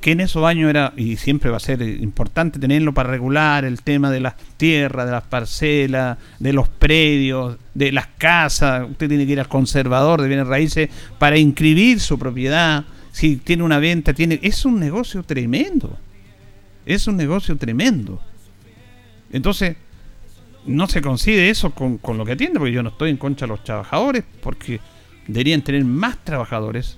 [0.00, 3.82] que en esos años era, y siempre va a ser importante tenerlo para regular el
[3.82, 8.88] tema de las tierras, de las parcelas, de los predios, de las casas.
[8.88, 12.84] Usted tiene que ir al conservador de bienes raíces para inscribir su propiedad.
[13.12, 14.38] Si tiene una venta, tiene.
[14.42, 15.98] Es un negocio tremendo.
[16.86, 18.22] Es un negocio tremendo.
[19.32, 19.76] Entonces,
[20.68, 23.52] no se coincide eso con, lo que atiende, porque yo no estoy en contra de
[23.52, 24.80] los trabajadores, porque
[25.26, 26.96] deberían tener más trabajadores,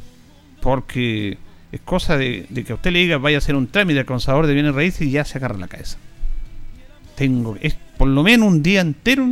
[0.61, 1.39] porque
[1.73, 4.47] es cosa de, que a usted le diga vaya a hacer un trámite al conservador
[4.47, 5.99] de bienes raíces y ya se agarra la cabeza.
[7.15, 9.27] Tengo, es por lo menos un día entero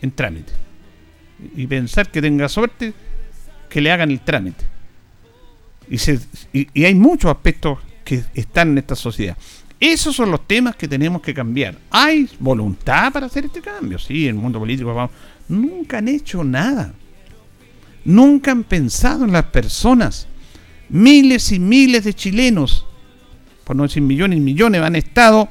[0.00, 0.52] en, trámite.
[1.56, 2.92] Y pensar que tenga suerte
[3.68, 4.64] que le hagan el trámite.
[5.88, 6.20] Y, se,
[6.52, 9.36] y hay muchos aspectos que están en esta sociedad.
[9.84, 11.76] Esos son los temas que tenemos que cambiar.
[11.90, 13.98] ¿Hay voluntad para hacer este cambio?
[13.98, 15.10] Sí, el mundo político vamos.
[15.46, 16.94] Nunca han hecho nada.
[18.02, 20.26] Nunca han pensado en las personas.
[20.88, 22.86] Miles y miles de chilenos,
[23.64, 25.50] por no decir millones y millones, han estado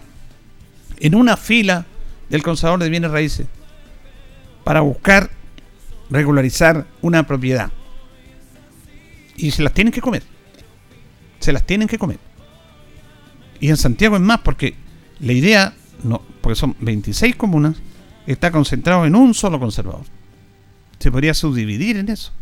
[0.97, 1.85] en una fila
[2.27, 3.45] del conservador de bienes raíces
[4.63, 5.29] para buscar
[6.09, 7.71] regularizar una propiedad.
[9.35, 10.23] Y se las tienen que comer.
[11.39, 12.32] Se las tienen que comer.
[13.63, 14.75] Y en Santiago es más, porque
[15.21, 15.73] la idea,
[16.03, 17.77] no, porque son 26 comunas,
[18.27, 20.03] está concentrado en un solo conservador.
[20.99, 22.33] Se podría subdividir en eso.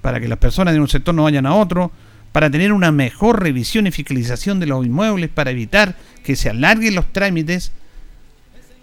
[0.00, 1.92] Para que las personas de un sector no vayan a otro,
[2.32, 5.94] para tener una mejor revisión y fiscalización de los inmuebles, para evitar
[6.24, 7.72] que se alarguen los trámites.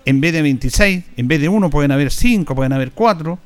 [0.05, 3.39] En vez de 26, en vez de uno pueden haber 5, pueden haber 4,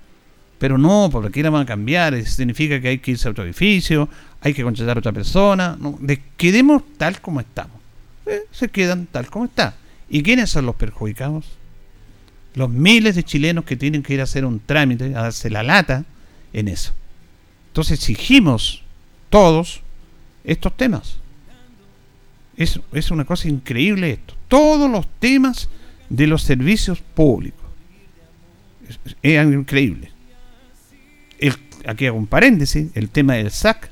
[0.60, 3.45] pero no, porque quiera van a cambiar, eso significa que hay que irse a otro
[3.45, 4.10] edificio,
[4.41, 5.78] hay que contratar a otra persona.
[6.38, 7.78] Quedemos tal como estamos.
[8.26, 9.76] Eh, se quedan tal como está.
[10.10, 11.45] ¿Y quiénes son los perjudicados?
[12.56, 15.63] Los miles de chilenos que tienen que ir a hacer un trámite, a darse la
[15.63, 16.04] lata
[16.52, 16.93] en eso.
[17.67, 18.84] Entonces exigimos
[19.30, 19.82] todos
[20.43, 21.17] estos temas.
[22.58, 24.36] Es, es una cosa increíble esto.
[24.50, 25.69] Todos los temas
[26.10, 27.60] de los servicios públicos.
[29.22, 30.12] Es, increíble.
[31.86, 33.89] Aquí hago un paréntesis, el tema del SAC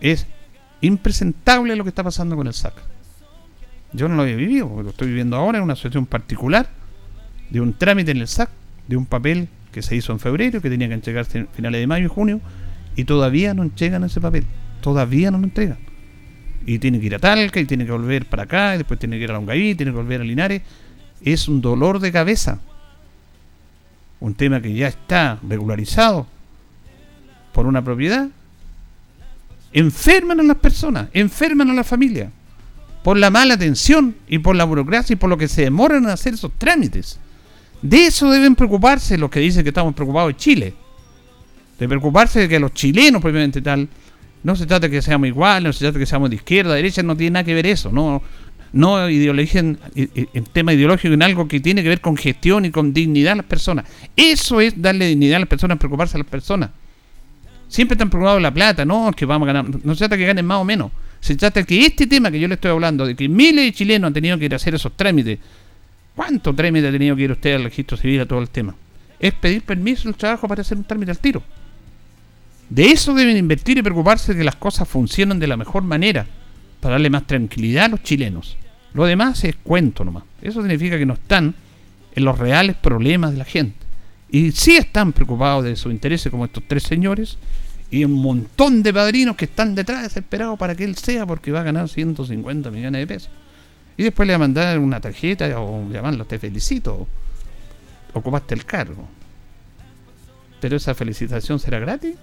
[0.00, 0.26] es
[0.80, 2.74] impresentable lo que está pasando con el SAC.
[3.92, 6.68] Yo no lo había vivido, lo estoy viviendo ahora en una situación particular
[7.50, 8.50] de un trámite en el SAC,
[8.86, 11.86] de un papel que se hizo en febrero, que tenía que entregarse en finales de
[11.86, 12.40] mayo y junio,
[12.96, 14.44] y todavía no entregan ese papel.
[14.80, 15.78] Todavía no lo entregan.
[16.66, 19.16] Y tiene que ir a Talca, y tiene que volver para acá, y después tiene
[19.16, 20.62] que ir a Longaví, tiene que volver a Linares.
[21.22, 22.60] Es un dolor de cabeza.
[24.20, 26.26] Un tema que ya está regularizado
[27.58, 28.28] por una propiedad
[29.72, 32.30] enferman a las personas, enferman a la familia,
[33.02, 36.10] por la mala atención y por la burocracia y por lo que se demoran en
[36.10, 37.18] hacer esos trámites.
[37.82, 40.74] De eso deben preocuparse los que dicen que estamos preocupados en Chile.
[41.80, 43.88] De preocuparse de que los chilenos, propiamente tal,
[44.44, 46.74] no se trata de que seamos iguales, no se trata de que seamos de izquierda,
[46.74, 48.22] derecha, no tiene nada que ver eso, no,
[48.72, 52.70] no ideología en, en, tema ideológico en algo que tiene que ver con gestión y
[52.70, 53.84] con dignidad a las personas.
[54.14, 56.70] Eso es darle dignidad a las personas, preocuparse a las personas.
[57.68, 59.84] Siempre están preocupados la plata, no, que vamos a ganar.
[59.84, 60.90] No se trata que ganen más o menos.
[61.20, 64.08] Se trata que este tema que yo le estoy hablando, de que miles de chilenos
[64.08, 65.38] han tenido que ir a hacer esos trámites.
[66.14, 68.74] ¿Cuánto trámite ha tenido que ir usted al registro civil a todo el tema?
[69.20, 71.42] Es pedir permiso al trabajo para hacer un trámite al tiro.
[72.70, 76.26] De eso deben invertir y preocuparse de que las cosas funcionen de la mejor manera
[76.80, 78.56] para darle más tranquilidad a los chilenos.
[78.94, 80.24] Lo demás es cuento nomás.
[80.42, 81.54] Eso significa que no están
[82.14, 83.87] en los reales problemas de la gente.
[84.30, 87.38] Y sí están preocupados de sus intereses como estos tres señores
[87.90, 91.60] y un montón de padrinos que están detrás desesperados para que él sea porque va
[91.60, 93.30] a ganar 150 millones de pesos.
[93.96, 97.08] Y después le va a mandar una tarjeta o llamarlo te felicito.
[98.12, 99.08] Ocupaste el cargo.
[100.60, 102.16] Pero esa felicitación será gratis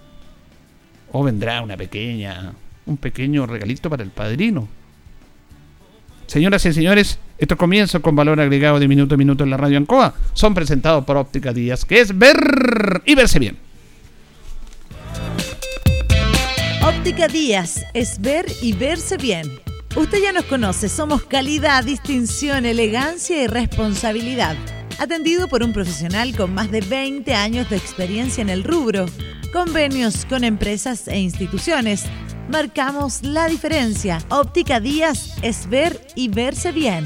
[1.12, 2.54] o vendrá una pequeña
[2.86, 4.68] un pequeño regalito para el padrino.
[6.28, 9.78] Señoras y señores, estos comienzos con valor agregado de minuto a minuto en la radio
[9.78, 13.58] Ancoa son presentados por Óptica Díaz, que es ver y verse bien.
[16.84, 19.48] Óptica Díaz es ver y verse bien.
[19.96, 24.58] Usted ya nos conoce, somos calidad, distinción, elegancia y responsabilidad.
[24.98, 29.06] Atendido por un profesional con más de 20 años de experiencia en el rubro,
[29.54, 32.04] convenios con empresas e instituciones
[32.50, 34.20] marcamos la diferencia.
[34.30, 37.06] Óptica Díaz es ver y verse bien.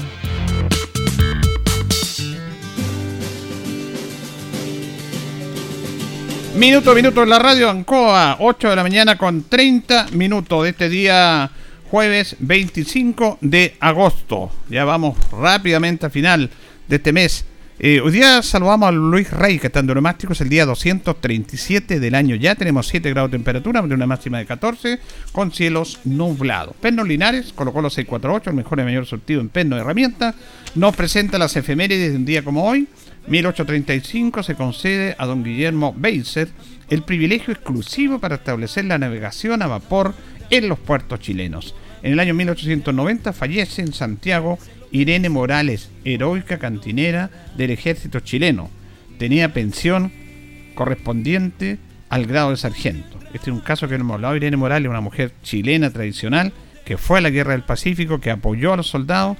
[6.56, 10.70] Minuto a minuto en la radio Ancoa, 8 de la mañana con 30 minutos de
[10.70, 11.50] este día
[11.90, 14.50] jueves 25 de agosto.
[14.68, 16.50] Ya vamos rápidamente al final
[16.86, 17.44] de este mes.
[17.82, 22.14] Eh, hoy día saludamos a Luis Rey, que está en Neumáticos, el día 237 del
[22.14, 22.36] año.
[22.36, 24.98] Ya tenemos 7 grados de temperatura, de una máxima de 14,
[25.32, 26.76] con cielos nublados.
[26.76, 30.34] Pernos Linares, colocó los 648, el mejor y mayor surtido en perno de herramientas.
[30.74, 32.86] Nos presenta las efemérides de un día como hoy.
[33.28, 36.50] 1835 se concede a don Guillermo Beiser
[36.90, 40.12] el privilegio exclusivo para establecer la navegación a vapor
[40.50, 41.74] en los puertos chilenos.
[42.02, 44.58] En el año 1890 fallece en Santiago
[44.92, 48.70] Irene Morales, heroica cantinera del ejército chileno.
[49.18, 50.12] Tenía pensión
[50.74, 53.18] correspondiente al grado de sargento.
[53.32, 54.36] Este es un caso que hemos hablado.
[54.36, 56.52] Irene Morales, una mujer chilena tradicional
[56.84, 59.36] que fue a la guerra del Pacífico, que apoyó a los soldados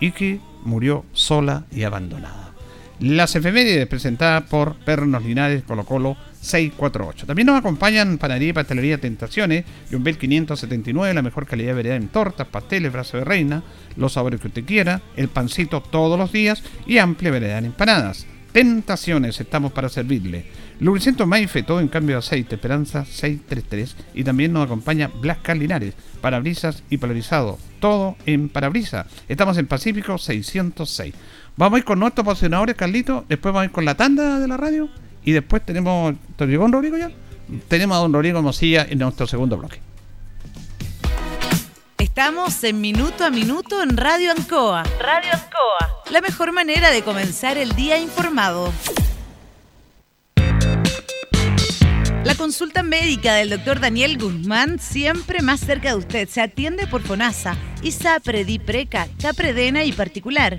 [0.00, 2.52] y que murió sola y abandonada.
[3.00, 7.26] Las efemérides presentadas por Pernos Linares Colo Colo 648.
[7.26, 12.08] También nos acompañan Panadería y Pastelería Tentaciones, Jumbel 579, la mejor calidad de variedad en
[12.08, 13.62] tortas, pasteles, brazo de reina,
[13.96, 18.26] los sabores que usted quiera, el pancito todos los días y amplia variedad en empanadas.
[18.54, 20.46] Tentaciones, estamos para servirle.
[20.78, 23.96] Lubricento Maife, todo en cambio de aceite, Esperanza 633.
[24.14, 29.08] Y también nos acompaña Blas Linares, parabrisas y polarizado, todo en parabrisas.
[29.28, 31.14] Estamos en Pacífico 606.
[31.56, 33.24] Vamos a ir con nuestros patrocinadores, Carlito.
[33.28, 34.88] Después vamos a ir con la tanda de la radio.
[35.24, 36.14] Y después tenemos.
[36.36, 37.10] ¿Te llegó Rodrigo ya?
[37.68, 39.80] Tenemos a don Rodrigo Mosilla en nuestro segundo bloque.
[41.98, 44.84] Estamos en Minuto a Minuto en Radio Ancoa.
[45.00, 46.02] Radio Ancoa.
[46.10, 48.72] La mejor manera de comenzar el día informado.
[52.24, 56.28] La consulta médica del doctor Daniel Guzmán siempre más cerca de usted.
[56.28, 60.58] Se atiende por FONASA, ISAPRE, DIPRECA, CAPREDENA y particular.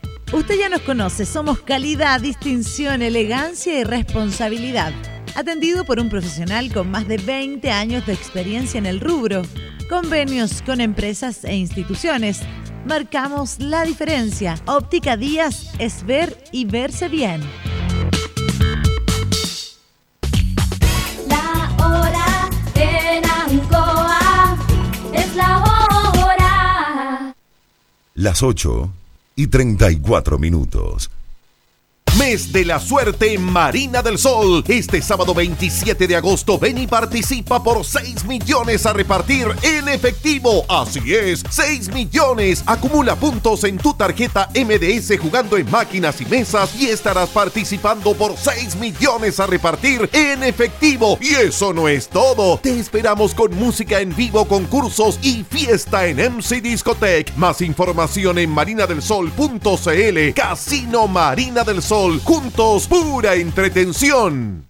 [0.33, 4.93] Usted ya nos conoce, somos calidad, distinción, elegancia y responsabilidad.
[5.35, 9.41] Atendido por un profesional con más de 20 años de experiencia en el rubro,
[9.89, 12.39] convenios con empresas e instituciones.
[12.85, 14.55] Marcamos la diferencia.
[14.67, 17.41] Óptica Díaz es ver y verse bien.
[28.13, 29.00] las 8
[29.35, 31.09] y 34 minutos.
[32.19, 34.65] Mes de la suerte en Marina del Sol.
[34.67, 40.65] Este sábado 27 de agosto ven y participa por 6 millones a repartir en efectivo.
[40.67, 42.63] Así es, 6 millones.
[42.65, 48.35] Acumula puntos en tu tarjeta MDS jugando en máquinas y mesas y estarás participando por
[48.35, 51.17] 6 millones a repartir en efectivo.
[51.21, 52.59] Y eso no es todo.
[52.61, 57.33] Te esperamos con música en vivo, concursos y fiesta en MC Discotech.
[57.37, 60.33] Más información en marinadelsol.cl.
[60.35, 64.67] Casino Marina del Sol juntos, pura entretención.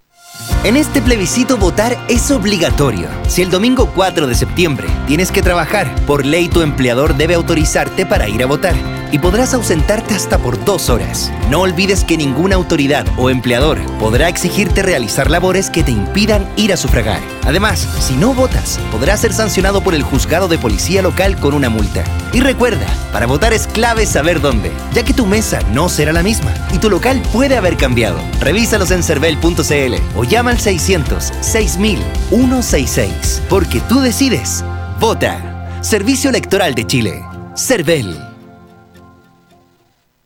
[0.64, 3.08] En este plebiscito votar es obligatorio.
[3.28, 8.06] Si el domingo 4 de septiembre tienes que trabajar, por ley tu empleador debe autorizarte
[8.06, 8.76] para ir a votar.
[9.12, 11.32] Y podrás ausentarte hasta por dos horas.
[11.50, 16.74] No olvides que ninguna autoridad o empleador podrá exigirte realizar labores que te impidan ir
[16.74, 17.20] a sufragar.
[17.46, 21.70] Además, si no votas, podrás ser sancionado por el juzgado de policía local con una
[21.70, 22.04] multa.
[22.34, 26.24] Y recuerda, para votar es clave saber dónde, ya que tu mesa no será la
[26.24, 28.20] misma y tu local puede haber cambiado.
[28.40, 32.00] Revísalos en cervel.cl o llama al 600 6000
[32.30, 34.64] 166, porque tú decides.
[35.00, 35.80] Vota.
[35.82, 37.26] Servicio Electoral de Chile.
[37.56, 38.31] CERVEL.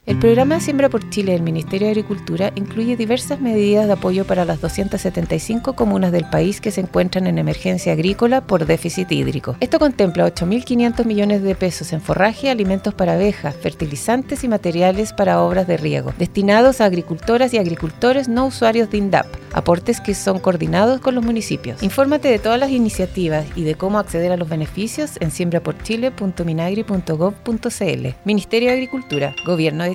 [0.05, 4.45] El programa Siembra por Chile del Ministerio de Agricultura incluye diversas medidas de apoyo para
[4.45, 9.57] las 275 comunas del país que se encuentran en emergencia agrícola por déficit hídrico.
[9.61, 15.41] Esto contempla 8.500 millones de pesos en forraje, alimentos para abejas, fertilizantes y materiales para
[15.41, 20.37] obras de riego, destinados a agricultoras y agricultores no usuarios de INDAP, aportes que son
[20.37, 21.81] coordinados con los municipios.
[21.81, 28.07] Infórmate de todas las iniciativas y de cómo acceder a los beneficios en siembraporchile.minagri.gov.cl.
[28.23, 29.94] Ministerio de Agricultura, Gobierno de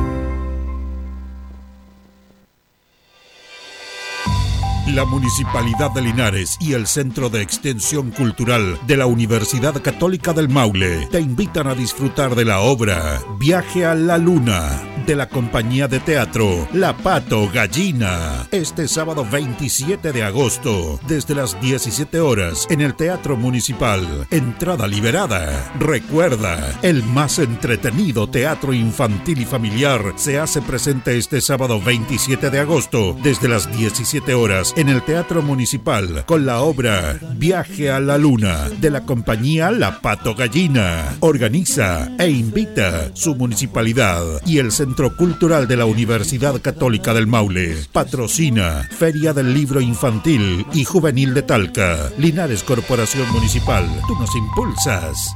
[4.95, 10.49] La Municipalidad de Linares y el Centro de Extensión Cultural de la Universidad Católica del
[10.49, 15.87] Maule te invitan a disfrutar de la obra Viaje a la Luna de la compañía
[15.87, 22.81] de teatro La Pato Gallina este sábado 27 de agosto desde las 17 horas en
[22.81, 24.27] el Teatro Municipal.
[24.29, 25.71] Entrada liberada.
[25.79, 32.59] Recuerda, el más entretenido teatro infantil y familiar se hace presente este sábado 27 de
[32.59, 38.17] agosto desde las 17 horas en el Teatro Municipal con la obra Viaje a la
[38.17, 41.17] Luna de la compañía La Pato Gallina.
[41.19, 47.75] Organiza e invita su municipalidad y el Centro Cultural de la Universidad Católica del Maule.
[47.91, 52.09] Patrocina Feria del Libro Infantil y Juvenil de Talca.
[52.17, 53.85] Linares Corporación Municipal.
[54.07, 55.35] Tú nos impulsas.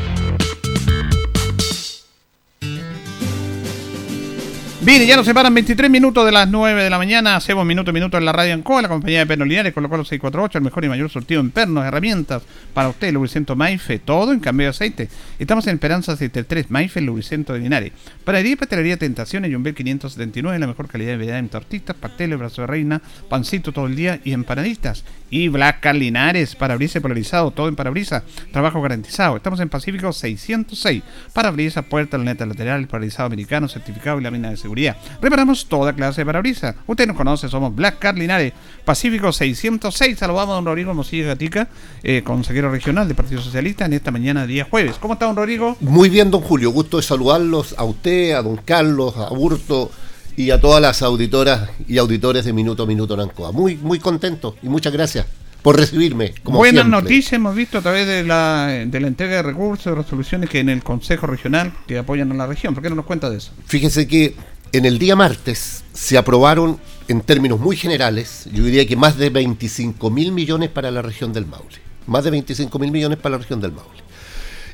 [4.83, 7.35] Bien, ya nos separan 23 minutos de las 9 de la mañana.
[7.35, 9.83] Hacemos minuto a minuto en la radio en COA, la compañía de pernos lineares, con
[9.83, 12.41] lo cual 648, el mejor y mayor sortido en pernos, herramientas
[12.73, 15.07] para usted, lubricento Maife, todo en cambio de aceite.
[15.37, 17.91] Estamos en Esperanza 73, Maife, lubricento de Linares.
[18.23, 22.61] Panadería y pastelería Tentaciones, Jumbel 579, la mejor calidad de vida en tortitas, pasteles, brazo
[22.61, 25.03] de reina, pancito todo el día y empanaditas.
[25.31, 29.37] Y Black Linares, parabrisas polarizado, todo en parabrisas, trabajo garantizado.
[29.37, 31.01] Estamos en Pacífico 606,
[31.31, 36.25] parabrisas, puerta, luneta lateral, paralizado americano, certificado y lámina de seguridad Reparamos toda clase de
[36.25, 36.75] parabrisas.
[36.85, 38.53] Usted nos conoce, somos Black Car Linares,
[38.83, 40.17] Pacífico 606.
[40.17, 41.69] Saludamos a don Rodrigo Mosilla Gatica,
[42.03, 44.97] eh, consejero regional del Partido Socialista, en esta mañana, día jueves.
[44.99, 45.77] ¿Cómo está, don Rodrigo?
[45.79, 46.71] Muy bien, don Julio.
[46.71, 49.91] Gusto de saludarlos a usted, a don Carlos, a Burto
[50.35, 53.51] y a todas las auditoras y auditores de Minuto a Minuto Nancoa.
[53.51, 55.25] Muy, muy contento y muchas gracias
[55.61, 56.33] por recibirme.
[56.43, 59.95] Como Buenas noticias hemos visto a través de la, de la entrega de recursos, de
[59.95, 62.73] resoluciones que en el Consejo Regional que apoyan a la región.
[62.73, 63.51] ¿Por qué no nos cuenta de eso?
[63.65, 64.35] Fíjese que
[64.71, 69.29] en el día martes se aprobaron en términos muy generales, yo diría que más de
[69.29, 71.75] 25 mil millones para la región del Maule.
[72.07, 74.01] Más de 25 mil millones para la región del Maule.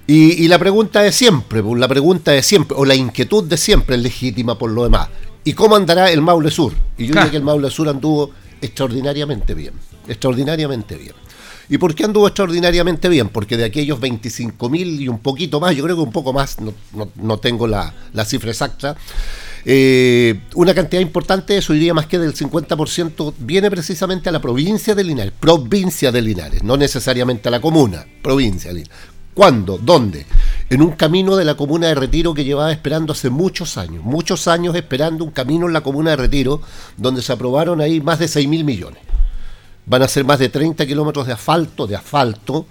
[0.09, 3.97] Y, la pregunta de siempre, pues, la pregunta de siempre, o la inquietud de siempre
[3.97, 5.09] es legítima por lo demás.
[5.47, 6.73] ¿Y cómo andará el Maule Sur?
[6.97, 9.75] Y yo diría que el Maule Sur anduvo extraordinariamente bien,
[10.05, 11.13] extraordinariamente bien.
[11.69, 13.29] ¿Y por qué anduvo extraordinariamente bien?
[13.29, 16.57] Porque de aquellos 25 mil y un poquito más, yo creo que un poco más,
[16.59, 17.93] no, tengo la,
[18.25, 18.97] cifra exacta,
[19.63, 24.95] eh, una cantidad importante, eso diría más que del 50%, viene precisamente a la provincia
[24.95, 28.97] de Linares, provincia de Linares, no necesariamente a la comuna, provincia de Linares.
[29.33, 29.77] ¿Cuándo?
[29.77, 30.25] ¿Dónde?
[30.69, 34.47] En un camino de la comuna de Retiro que llevaba esperando hace muchos años, muchos
[34.47, 36.61] años esperando un camino en la comuna de Retiro,
[36.97, 38.99] donde se aprobaron ahí más de 6 mil millones
[39.87, 42.67] van a ser más de 30 kilómetros de asfalto, de asfalto,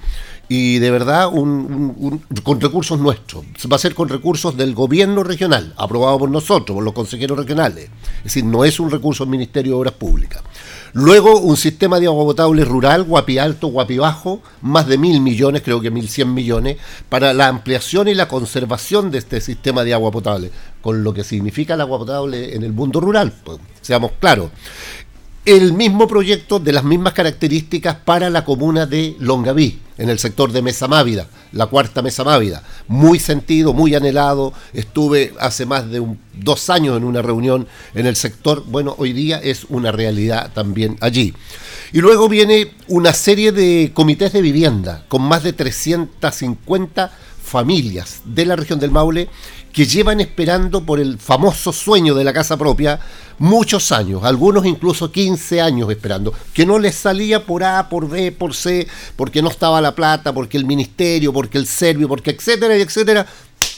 [0.49, 3.44] y de verdad con recursos nuestros.
[3.70, 7.90] Va a ser con recursos del gobierno regional, aprobado por nosotros, por los consejeros regionales.
[8.18, 10.42] Es decir, no es un recurso del Ministerio de Obras Públicas.
[10.99, 15.61] Luego, un sistema de agua potable rural, Guapi Alto, Guapi Bajo, más de mil millones,
[15.61, 16.78] creo que mil cien millones,
[17.11, 21.22] para la ampliación y la conservación de este sistema de agua potable, con lo que
[21.22, 24.51] significa el agua potable en el mundo rural, pues, seamos claros
[25.47, 30.51] el mismo proyecto de las mismas características para la comuna de Longaví, en el sector
[30.51, 32.64] de Mesa Mávida, la cuarta Mesa Mávida.
[32.88, 34.53] Muy sentido, muy anhelado.
[34.72, 38.64] Estuve hace más de dos años en una reunión en el sector.
[38.66, 41.32] Bueno, hoy día es una realidad también allí.
[41.92, 47.12] Y luego viene una serie de comités de vivienda con más de 350
[47.47, 49.28] familias de la región del Maule
[49.72, 52.99] que llevan esperando por el famoso sueño de la casa propia
[53.38, 58.32] muchos años, algunos incluso 15 años esperando, que no les salía por A, por B,
[58.32, 62.74] por C, porque no estaba la plata, porque el ministerio, porque el servio, porque etcétera,
[62.74, 63.26] etcétera,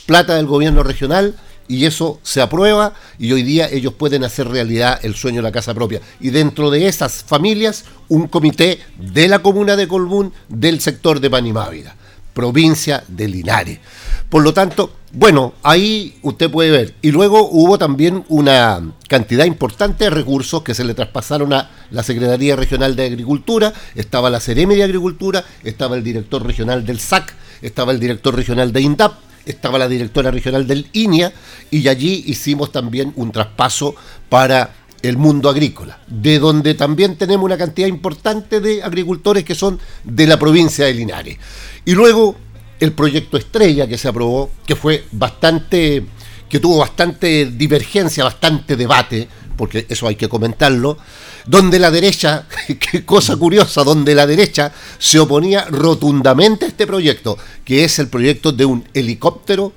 [0.07, 1.35] plata del gobierno regional
[1.67, 5.53] y eso se aprueba y hoy día ellos pueden hacer realidad el sueño de la
[5.53, 6.01] casa propia.
[6.19, 11.29] Y dentro de esas familias, un comité de la comuna de Colbún del sector de
[11.29, 11.97] Panimávida,
[12.39, 13.81] provincia de Linares.
[14.29, 16.95] Por lo tanto, bueno, ahí usted puede ver.
[17.03, 22.05] Y luego hubo también una cantidad importante de recursos que se le traspasaron a la
[22.05, 27.35] Secretaría Regional de Agricultura, estaba la Cereme de Agricultura, estaba el director regional del SAC,
[27.61, 29.15] estaba el director regional de INDAP,
[29.45, 31.33] estaba la directora regional del INIA,
[31.73, 33.97] y allí hicimos también un traspaso
[34.29, 34.71] para
[35.03, 40.27] el mundo agrícola, de donde también tenemos una cantidad importante de agricultores que son de
[40.27, 41.39] la provincia de Linares.
[41.85, 42.37] Y luego
[42.81, 46.05] el proyecto Estrella que se aprobó, que fue bastante,
[46.49, 50.99] que tuvo bastante divergencia, bastante debate, porque eso hay que comentarlo,
[51.47, 52.47] donde la derecha,
[52.79, 58.09] qué cosa curiosa, donde la derecha se oponía rotundamente a este proyecto, que es el
[58.09, 59.73] proyecto de un helicóptero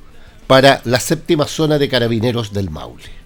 [0.48, 3.21] para la séptima zona de carabineros del Maule.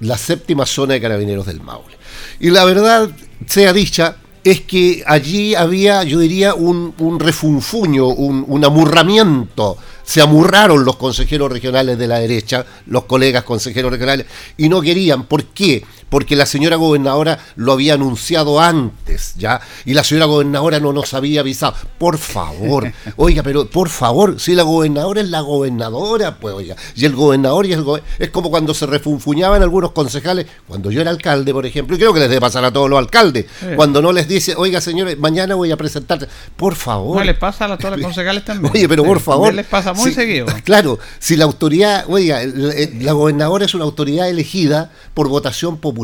[0.00, 1.96] La séptima zona de carabineros del Maule.
[2.40, 3.10] Y la verdad,
[3.46, 9.78] sea dicha, es que allí había, yo diría, un, un refunfuño, un, un, amurramiento.
[10.02, 14.26] Se amurraron los consejeros regionales de la derecha, los colegas consejeros regionales,
[14.58, 15.24] y no querían.
[15.24, 15.82] ¿Por qué?
[16.14, 19.60] Porque la señora gobernadora lo había anunciado antes, ¿ya?
[19.84, 21.74] Y la señora gobernadora no nos había avisado.
[21.98, 27.04] Por favor, oiga, pero por favor, si la gobernadora es la gobernadora, pues oiga, y
[27.04, 27.84] el gobernador y el
[28.20, 32.14] es como cuando se refunfuñaban algunos concejales, cuando yo era alcalde, por ejemplo, y creo
[32.14, 35.56] que les debe pasar a todos los alcaldes, cuando no les dice, oiga, señores, mañana
[35.56, 37.16] voy a presentarte, por favor.
[37.16, 38.72] No les pasa a todos los concejales también.
[38.72, 39.52] Oye, pero por favor.
[39.52, 40.46] les pasa muy seguido.
[40.62, 46.03] Claro, si la autoridad, oiga, la gobernadora es una autoridad elegida por votación popular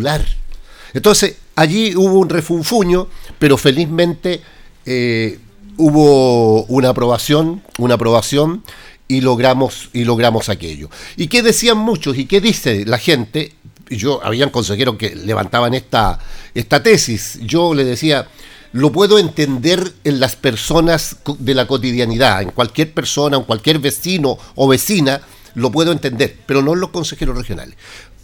[0.93, 4.41] entonces, allí hubo un refunfuño, pero felizmente
[4.87, 5.39] eh,
[5.77, 8.63] hubo una aprobación, una aprobación
[9.09, 10.91] y logramos, y logramos aquello.
[11.17, 12.17] ¿Y qué decían muchos?
[12.17, 13.53] ¿Y qué dice la gente?
[13.89, 16.19] Yo, habían consejeros que levantaban esta,
[16.55, 17.41] esta tesis.
[17.43, 18.29] Yo le decía,
[18.73, 24.39] lo puedo entender en las personas de la cotidianidad, en cualquier persona, en cualquier vecino
[24.55, 25.21] o vecina,
[25.55, 27.75] lo puedo entender, pero no en los consejeros regionales,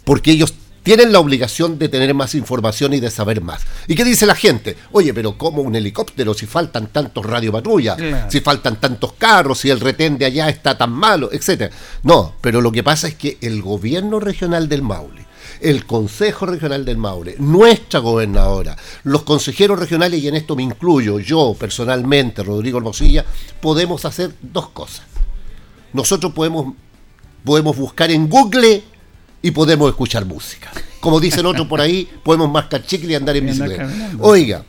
[0.05, 0.53] porque ellos
[0.87, 3.61] tienen la obligación de tener más información y de saber más.
[3.89, 4.77] ¿Y qué dice la gente?
[4.93, 7.97] Oye, pero ¿cómo un helicóptero si faltan tantos radiopatrullas,
[8.29, 11.75] si faltan tantos carros, si el retén de allá está tan malo, etcétera?
[12.03, 15.25] No, pero lo que pasa es que el gobierno regional del Maule,
[15.59, 21.19] el Consejo Regional del Maule, nuestra gobernadora, los consejeros regionales, y en esto me incluyo
[21.19, 23.25] yo personalmente, Rodrigo Hermosilla,
[23.59, 25.05] podemos hacer dos cosas.
[25.91, 26.75] Nosotros podemos,
[27.43, 28.83] podemos buscar en Google
[29.47, 30.69] y podemos escuchar música.
[30.99, 33.89] Como dicen otros por ahí, podemos mascar chicle y andar en bicicleta.
[34.19, 34.65] Oiga,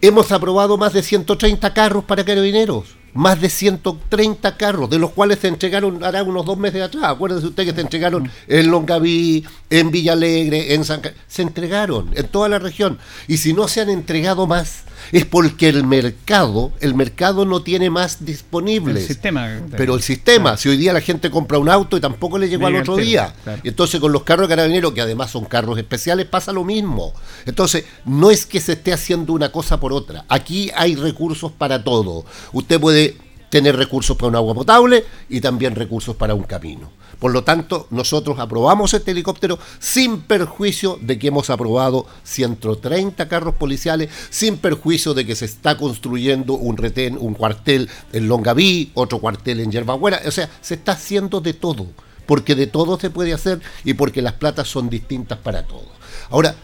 [0.00, 2.84] hemos aprobado más de 130 carros para carabineros.
[3.12, 7.04] Más de 130 carros, de los cuales se entregaron hará unos dos meses atrás.
[7.06, 12.48] Acuérdense usted que se entregaron en Longaví, en Villalegre, en San Se entregaron en toda
[12.48, 12.98] la región.
[13.26, 17.90] Y si no se han entregado más, Es porque el mercado, el mercado no tiene
[17.90, 18.96] más disponibles.
[18.96, 19.60] El sistema.
[19.76, 22.66] Pero el sistema, si hoy día la gente compra un auto y tampoco le llegó
[22.66, 23.34] al otro día.
[23.44, 23.60] claro.
[23.64, 27.12] Entonces con los carros de carabineros, que además son carros especiales, pasa lo mismo.
[27.46, 30.24] Entonces, no es que se esté haciendo una cosa por otra.
[30.28, 32.24] Aquí hay recursos para todo.
[32.52, 33.16] Usted puede
[33.50, 36.90] tener recursos para un agua potable y también recursos para un camino.
[37.24, 43.54] Por lo tanto, nosotros aprobamos este helicóptero sin perjuicio de que hemos aprobado 130 carros
[43.54, 49.20] policiales, sin perjuicio de que se está construyendo un retén, un cuartel en Longaví, otro
[49.20, 50.20] cuartel en Yerbabuena.
[50.26, 51.86] O sea, se está haciendo de todo,
[52.26, 55.88] porque de todo se puede hacer y porque las platas son distintas para todos.
[56.28, 56.54] Ahora,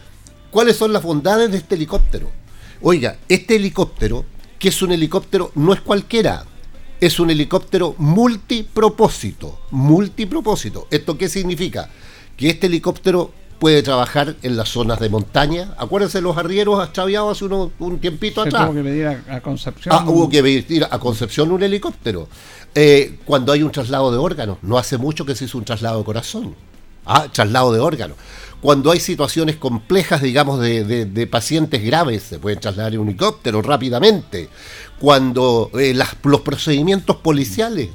[0.51, 2.29] ¿cuáles son las bondades de este helicóptero?
[2.83, 4.25] Oiga, este helicóptero,
[4.59, 6.45] que es un helicóptero, no es cualquiera
[7.01, 9.59] es un helicóptero multipropósito.
[9.71, 10.87] Multipropósito.
[10.91, 11.89] ¿Esto qué significa?
[12.37, 15.73] Que este helicóptero puede trabajar en las zonas de montaña.
[15.77, 18.65] Acuérdense los arrieros extraviados hace uno- un tiempito Se atrás.
[18.65, 19.93] tuvo que pedir a, a Concepción.
[19.95, 22.27] Ah, hubo que ir a Concepción un helicóptero.
[22.73, 25.99] Eh, cuando hay un traslado de órganos, no hace mucho que se hizo un traslado
[25.99, 26.55] de corazón.
[27.05, 28.17] Ah, traslado de órganos.
[28.61, 33.07] Cuando hay situaciones complejas, digamos, de, de- de pacientes graves, se pueden trasladar en un
[33.09, 34.49] helicóptero rápidamente.
[34.99, 37.89] Cuando eh, las- los procedimientos policiales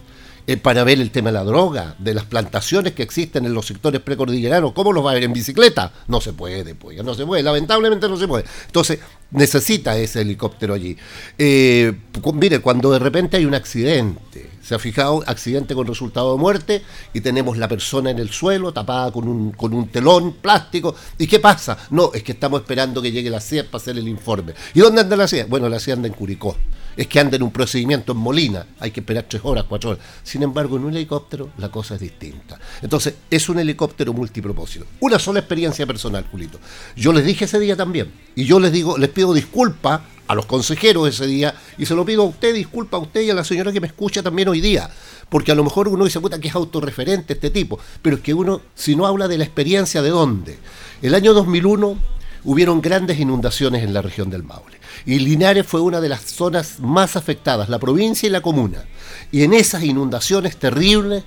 [0.49, 3.67] eh, para ver el tema de la droga, de las plantaciones que existen en los
[3.67, 5.93] sectores precordilleranos, ¿cómo los va a ver en bicicleta?
[6.07, 8.45] No se puede, pues, no se puede, lamentablemente no se puede.
[8.67, 9.01] Entonces,
[9.33, 10.97] necesita ese helicóptero allí.
[11.37, 11.93] Eh,
[12.35, 16.83] mire, cuando de repente hay un accidente, se ha fijado, accidente con resultado de muerte,
[17.13, 21.27] y tenemos la persona en el suelo, tapada con un, con un telón plástico, ¿y
[21.27, 21.77] qué pasa?
[21.91, 24.55] No, es que estamos esperando que llegue la CIA para hacer el informe.
[24.75, 25.47] ¿Y dónde anda la CIA?
[25.47, 26.57] Bueno, la CIA anda en Curicó
[26.97, 30.03] es que anda en un procedimiento en Molina, hay que esperar tres horas, cuatro horas.
[30.23, 32.59] Sin embargo, en un helicóptero la cosa es distinta.
[32.83, 34.87] Entonces, es un helicóptero multipropósito.
[35.01, 36.59] Una sola experiencia personal, Julito.
[36.97, 40.47] Yo les dije ese día también, y yo les digo, les pido disculpas a los
[40.47, 43.45] consejeros ese día, y se lo pido a usted, disculpa a usted y a la
[43.45, 44.91] señora que me escucha también hoy día,
[45.29, 48.35] porque a lo mejor uno dice, puta, que es autorreferente este tipo, pero es que
[48.35, 50.59] uno, si no habla de la experiencia, ¿de dónde?
[51.03, 52.16] El año 2001
[52.47, 54.79] hubieron grandes inundaciones en la región del Maule.
[55.05, 58.85] Y Linares fue una de las zonas más afectadas, la provincia y la comuna.
[59.31, 61.25] Y en esas inundaciones terribles,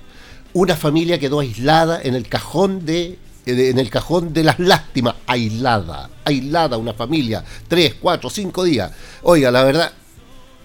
[0.52, 5.14] una familia quedó aislada en el cajón de, de- en el cajón de las lástimas,
[5.26, 8.90] aislada, aislada una familia, tres, cuatro, cinco días.
[9.22, 9.92] Oiga, la verdad,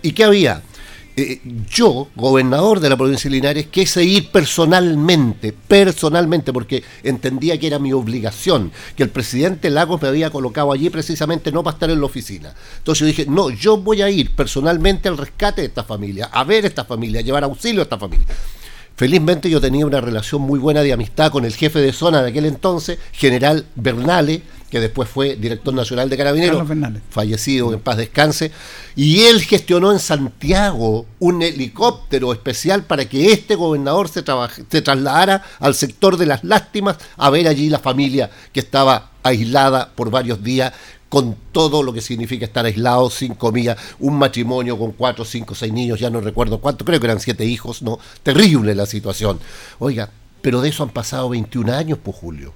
[0.01, 0.61] ¿y qué había?
[1.17, 1.39] Eh,
[1.69, 7.79] yo, gobernador de la provincia de Linares, quise ir personalmente, personalmente, porque entendía que era
[7.79, 12.01] mi obligación, que el presidente Lagos me había colocado allí precisamente no para estar en
[12.01, 12.53] la oficina.
[12.79, 16.43] Entonces yo dije, no, yo voy a ir personalmente al rescate de esta familia, a
[16.43, 18.27] ver esta familia, a llevar auxilio a esta familia.
[18.95, 22.29] Felizmente yo tenía una relación muy buena de amistad con el jefe de zona de
[22.29, 26.67] aquel entonces, general Bernale, que después fue director nacional de Carabineros,
[27.09, 28.51] fallecido en paz descanse,
[28.95, 34.23] y él gestionó en Santiago un helicóptero especial para que este gobernador se,
[34.69, 39.91] se trasladara al sector de las lástimas a ver allí la familia que estaba aislada
[39.93, 40.73] por varios días
[41.15, 45.71] con todo lo que significa estar aislado, sin comida, un matrimonio con cuatro, cinco, seis
[45.71, 47.99] niños, ya no recuerdo cuánto, creo que eran siete hijos, ¿no?
[48.21, 49.39] Terrible la situación.
[49.79, 50.09] Oiga,
[50.41, 52.51] pero de eso han pasado 21 años, pues Julio.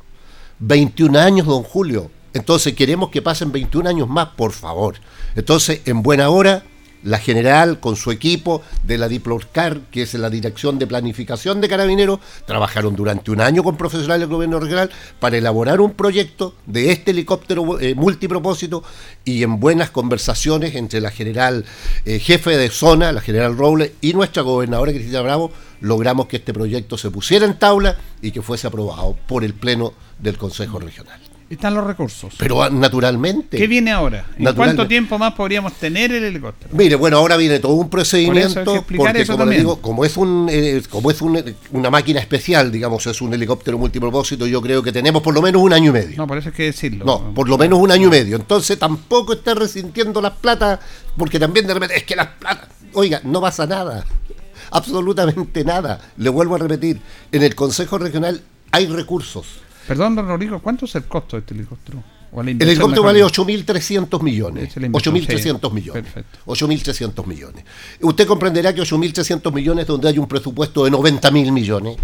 [0.59, 2.11] 21 años, don Julio.
[2.33, 4.95] Entonces queremos que pasen 21 años más, por favor.
[5.37, 6.65] Entonces, en buena hora,
[7.03, 11.69] la general con su equipo de la Diplorcar, que es la Dirección de Planificación de
[11.69, 14.89] Carabineros, trabajaron durante un año con profesionales del gobierno regional
[15.19, 18.83] para elaborar un proyecto de este helicóptero eh, multipropósito
[19.23, 21.65] y en buenas conversaciones entre la general
[22.05, 26.53] eh, jefe de zona, la general Robles, y nuestra gobernadora Cristina Bravo, logramos que este
[26.53, 31.28] proyecto se pusiera en tabla y que fuese aprobado por el Pleno del Consejo Regional.
[31.49, 32.35] Están los recursos.
[32.37, 33.57] Pero ah, naturalmente.
[33.57, 34.27] ¿Qué viene ahora?
[34.37, 36.69] ¿En cuánto tiempo más podríamos tener el helicóptero?
[36.75, 40.05] Mire, bueno, ahora viene todo un Por procedimiento, que explicar porque como le digo, como
[40.05, 44.61] es un eh, como es un- una máquina especial, digamos, es un helicóptero multipropósito, yo
[44.61, 46.17] creo que tenemos por lo menos un año y medio.
[46.17, 47.03] No, por eso hay que decirlo.
[47.03, 48.35] No, por lo menos un año y medio.
[48.35, 50.79] Entonces tampoco está resintiendo las plata,
[51.17, 54.05] porque también de repente es que las plata, oiga, no pasa nada.
[54.71, 55.99] Absolutamente nada.
[56.17, 58.41] Le vuelvo a repetir, en el Consejo Regional
[58.71, 59.47] hay recursos.
[59.89, 62.03] Perdón, don Rodrigo, ¿cuánto es el costo de este helicóptero?
[62.37, 63.43] El helicóptero vale dicho.
[63.43, 64.63] 8.300 millones.
[64.65, 65.73] Esa es la inversión, 8.300 sí.
[65.73, 66.03] millones.
[66.03, 66.39] Perfecto.
[66.45, 67.65] 8.300 millones.
[68.01, 71.97] Usted comprenderá que 8.300 millones donde hay un presupuesto de 90.000 millones.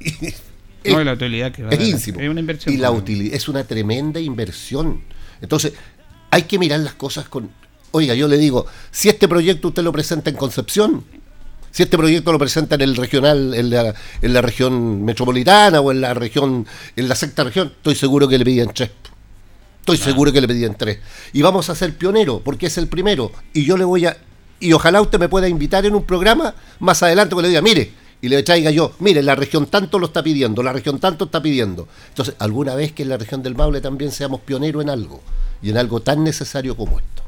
[0.84, 2.08] No, y la utilidad que va a es.
[2.08, 2.74] Es una inversión.
[2.74, 5.00] Y la utilidad es una tremenda inversión.
[5.40, 5.74] Entonces,
[6.28, 7.50] hay que mirar las cosas con.
[7.92, 11.04] Oiga, yo le digo, si este proyecto usted lo presenta en Concepción,
[11.72, 15.90] si este proyecto lo presenta en el regional, en la, en la región metropolitana o
[15.90, 18.90] en la región, en la sexta región, estoy seguro que le piden tres.
[19.80, 21.00] Estoy seguro que le pedían tres.
[21.32, 23.32] Y vamos a ser pionero, porque es el primero.
[23.52, 24.16] Y yo le voy a.
[24.60, 27.90] Y ojalá usted me pueda invitar en un programa más adelante que le diga, mire,
[28.20, 31.42] y le traiga yo, mire, la región tanto lo está pidiendo, la región tanto está
[31.42, 31.88] pidiendo.
[32.10, 35.20] Entonces, alguna vez que en la región del Maule también seamos pioneros en algo,
[35.60, 37.24] y en algo tan necesario como esto.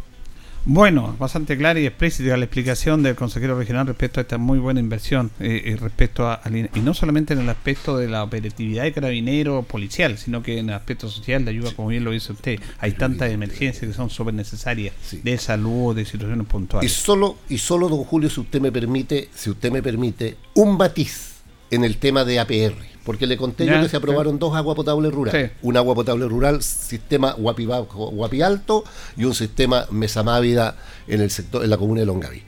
[0.66, 4.80] Bueno, bastante clara y explícita la explicación del consejero regional respecto a esta muy buena
[4.80, 6.40] inversión, eh, eh respecto a,
[6.74, 10.70] y no solamente en el aspecto de la operatividad de carabinero policial, sino que en
[10.70, 12.58] el aspecto social de ayuda, como bien lo dice usted.
[12.78, 16.90] Hay tantas emergencias que son súper necesarias, de salud, o de situaciones puntuales.
[16.90, 20.78] Y solo, y solo, don Julio, si usted me permite, si usted me permite, un
[20.78, 21.33] matiz
[21.74, 25.12] en el tema de APR porque le conté yo que se aprobaron dos aguas potables
[25.12, 25.52] rurales.
[25.62, 28.84] Un agua potable rural, sistema Guapi, Guapi Alto
[29.16, 32.42] y un sistema Mesamávida en el sector, en la comuna de Longaví.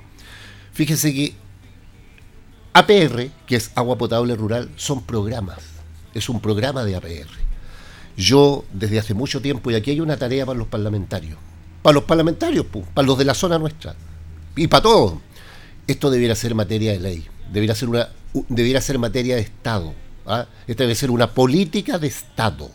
[0.72, 1.34] Fíjese que
[2.72, 5.58] APR, que es agua potable rural, son programas.
[6.14, 7.28] Es un programa de APR.
[8.16, 11.38] Yo, desde hace mucho tiempo, y aquí hay una tarea para los parlamentarios.
[11.82, 12.64] Para los parlamentarios,
[12.94, 13.94] para los de la zona nuestra.
[14.56, 15.14] Y para todos.
[15.86, 17.26] Esto debiera ser materia de ley.
[17.52, 18.08] Debiera ser, una,
[18.48, 19.94] debiera ser materia de Estado
[20.26, 20.46] ¿ah?
[20.66, 22.70] Esta debe ser una política de Estado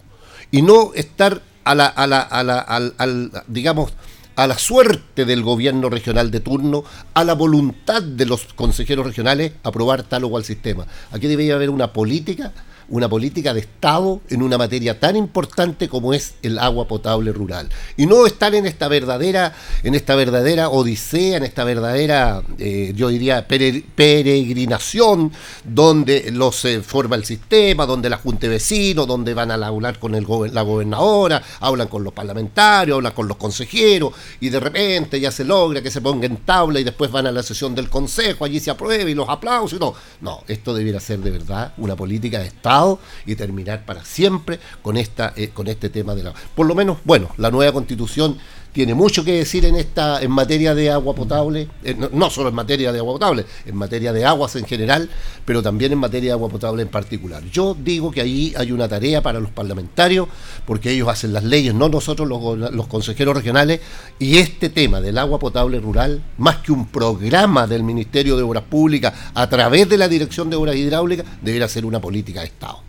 [0.50, 3.94] y no estar a la, a la, a la al, digamos,
[4.36, 9.54] a la suerte del gobierno regional de turno, a la voluntad de los consejeros regionales
[9.64, 10.88] aprobar tal o cual sistema.
[11.12, 12.52] Aquí debería haber una política
[12.92, 17.70] una política de Estado en una materia tan importante como es el agua potable rural.
[17.98, 23.08] Y no estar en esta verdadera, en esta verdadera odisea, en esta verdadera, eh, yo
[23.08, 25.32] diría, peregrinación,
[25.64, 29.98] donde los se forma el sistema, donde la Junta de Vecinos, donde van a hablar
[29.98, 35.20] con el la gobernadora, hablan con los parlamentarios, hablan con los consejeros, y de repente
[35.20, 37.90] ya se logra que se ponga en tabla y después van a la sesión del
[37.90, 39.96] consejo, allí se aprueba y los aplausos y todo.
[40.20, 42.81] No, esto debiera ser de verdad una política de Estado
[43.26, 46.34] y terminar para siempre con, esta, eh, con este tema de la...
[46.56, 48.38] Por lo menos, bueno, la nueva constitución
[48.72, 52.56] tiene mucho que decir en esta en materia de agua potable, eh, no, solo en
[52.56, 55.10] materia de agua potable, en materia de aguas en general,
[55.46, 57.44] pero también en materia de agua potable en particular.
[57.52, 60.28] Yo digo que ahí hay una tarea para los parlamentarios,
[60.66, 63.82] porque ellos hacen las leyes, no nosotros los, los consejeros regionales,
[64.20, 68.64] y este tema del agua potable rural, más que un programa del Ministerio de Obras
[68.64, 72.80] Públicas a través de la Dirección de Obras Hidráulicas, debería ser una política de Estado.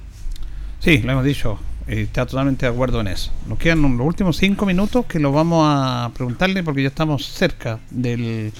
[0.78, 3.30] Sí, lo hemos dicho está totalmente de acuerdo en eso.
[3.46, 7.80] Nos quedan los últimos cinco minutos que lo vamos a preguntarle porque ya estamos cerca
[7.90, 8.52] del,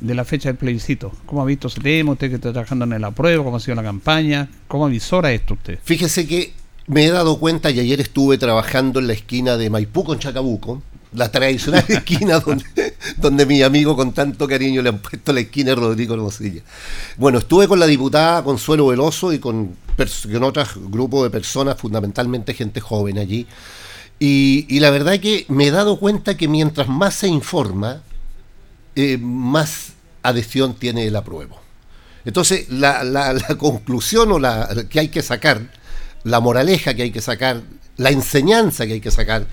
[0.00, 1.12] de la fecha del plebiscito.
[1.26, 2.12] ¿Cómo ha visto ese tema?
[2.12, 4.48] Usted que está trabajando en el apruebo, ¿cómo ha sido la campaña?
[4.68, 5.78] ¿Cómo avisora esto usted?
[5.82, 6.52] Fíjese que
[6.86, 10.82] me he dado cuenta y ayer estuve trabajando en la esquina de Maipú con Chacabuco,
[11.14, 12.64] la tradicional esquina donde,
[13.16, 16.62] donde mi amigo con tanto cariño le han puesto la esquina de Rodrigo Hermosilla.
[17.16, 22.54] Bueno, estuve con la diputada Consuelo Veloso y con, con otro grupo de personas, fundamentalmente
[22.54, 23.46] gente joven allí.
[24.18, 28.02] Y, la verdad es que me he dado cuenta que mientras más se informa,
[28.94, 29.92] eh, más
[30.22, 31.60] adhesión tiene el apruebo.
[32.24, 35.70] Entonces, la, la, conclusión o la que hay que sacar,
[36.22, 37.62] la moraleja que hay que sacar,
[37.96, 39.46] la enseñanza que hay que sacar,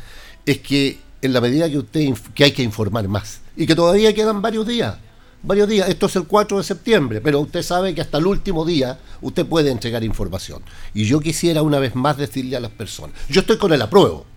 [0.45, 4.13] es que en la medida que usted que hay que informar más y que todavía
[4.13, 4.95] quedan varios días.
[5.43, 8.63] Varios días, esto es el 4 de septiembre, pero usted sabe que hasta el último
[8.63, 10.61] día usted puede entregar información.
[10.93, 14.27] Y yo quisiera una vez más decirle a las personas, yo estoy con el apruebo,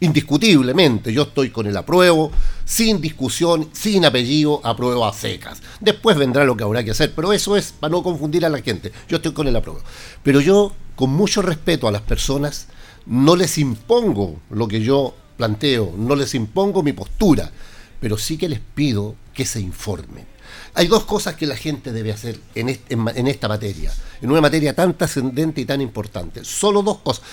[0.00, 2.32] indiscutiblemente, yo estoy con el apruebo,
[2.64, 5.60] sin discusión, sin apellido, apruebo a secas.
[5.78, 8.62] Después vendrá lo que habrá que hacer, pero eso es para no confundir a la
[8.62, 9.82] gente, yo estoy con el apruebo.
[10.22, 12.68] Pero yo, con mucho respeto a las personas,
[13.04, 17.52] no les impongo lo que yo planteo, no les impongo mi postura,
[18.00, 20.35] pero sí que les pido que se informen.
[20.78, 24.92] Hay dos cosas que la gente debe hacer en, esta materia, en una materia tan
[24.92, 26.44] trascendente y tan importante.
[26.44, 27.24] Solo dos cosas,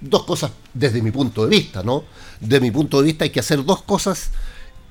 [0.00, 2.04] dos cosas desde mi punto de vista, ¿no?
[2.38, 4.30] De mi punto de vista hay que hacer dos cosas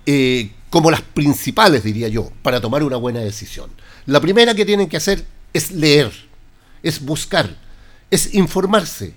[0.06, 3.70] eh, como las principales, diría yo, para tomar una buena decisión.
[4.06, 6.12] La primera que tienen que hacer es leer,
[6.84, 7.56] es buscar,
[8.10, 9.14] es informarse,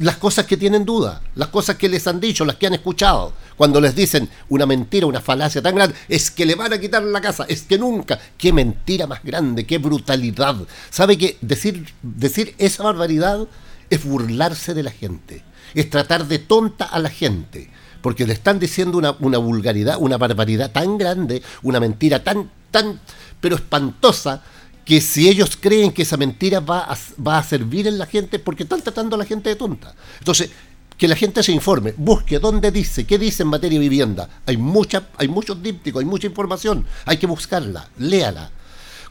[0.00, 3.34] las cosas que tienen duda, las cosas que les han dicho, las que han escuchado,
[3.56, 7.02] cuando les dicen una mentira, una falacia tan grande, es que le van a quitar
[7.02, 10.56] la casa, es que nunca, qué mentira más grande, qué brutalidad.
[10.88, 13.46] ¿Sabe que decir, decir esa barbaridad
[13.90, 15.44] es burlarse de la gente,
[15.74, 17.70] es tratar de tonta a la gente?
[18.00, 22.98] Porque le están diciendo una, una vulgaridad, una barbaridad tan grande, una mentira tan, tan,
[23.42, 24.42] pero espantosa,
[24.90, 28.40] que si ellos creen que esa mentira va a, va a servir en la gente,
[28.40, 29.94] porque están tratando a la gente de tonta.
[30.18, 30.50] Entonces,
[30.98, 34.28] que la gente se informe, busque dónde dice, qué dice en materia de vivienda.
[34.46, 38.50] Hay, mucha, hay muchos dípticos, hay mucha información, hay que buscarla, léala.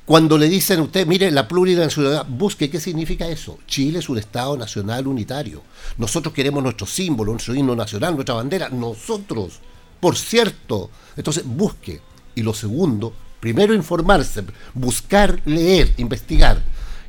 [0.03, 3.59] Cuando le dicen a usted, mire, la plurinacionalidad, busque qué significa eso.
[3.65, 5.63] Chile es un Estado nacional unitario.
[5.97, 8.67] Nosotros queremos nuestro símbolo, nuestro himno nacional, nuestra bandera.
[8.67, 9.61] Nosotros,
[10.01, 10.89] por cierto.
[11.15, 12.01] Entonces, busque.
[12.35, 16.61] Y lo segundo, primero informarse, buscar, leer, investigar.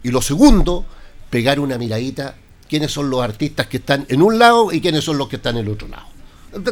[0.03, 0.85] Y lo segundo,
[1.31, 2.35] pegar una miradita
[2.70, 5.57] quiénes son los artistas que están en un lado y quiénes son los que están
[5.57, 6.07] en el otro lado.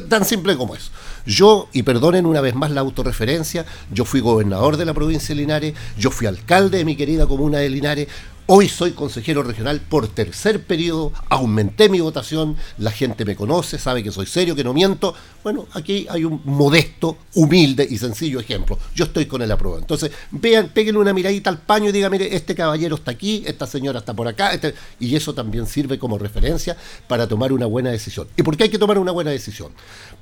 [0.09, 0.91] Tan simple como eso.
[1.27, 5.41] Yo, y perdonen una vez más la autorreferencia, yo fui gobernador de la provincia de
[5.41, 8.09] Linares, yo fui alcalde de mi querida comuna de Linares,
[8.51, 14.03] Hoy soy consejero regional por tercer periodo, aumenté mi votación, la gente me conoce, sabe
[14.03, 15.15] que soy serio, que no miento.
[15.45, 18.79] Bueno, aquí hay un modesto, humilde y sencillo ejemplo.
[18.95, 19.77] Yo estoy con el apruebo.
[19.77, 23.67] Entonces, vean, péguenle una miradita al paño y digan, mire, este caballero está aquí, esta
[23.67, 24.73] señora está por acá, este...
[24.99, 26.75] y eso también sirve como referencia
[27.07, 28.29] para tomar una buena decisión.
[28.35, 29.73] ¿Y por qué hay que tomar una buena decisión?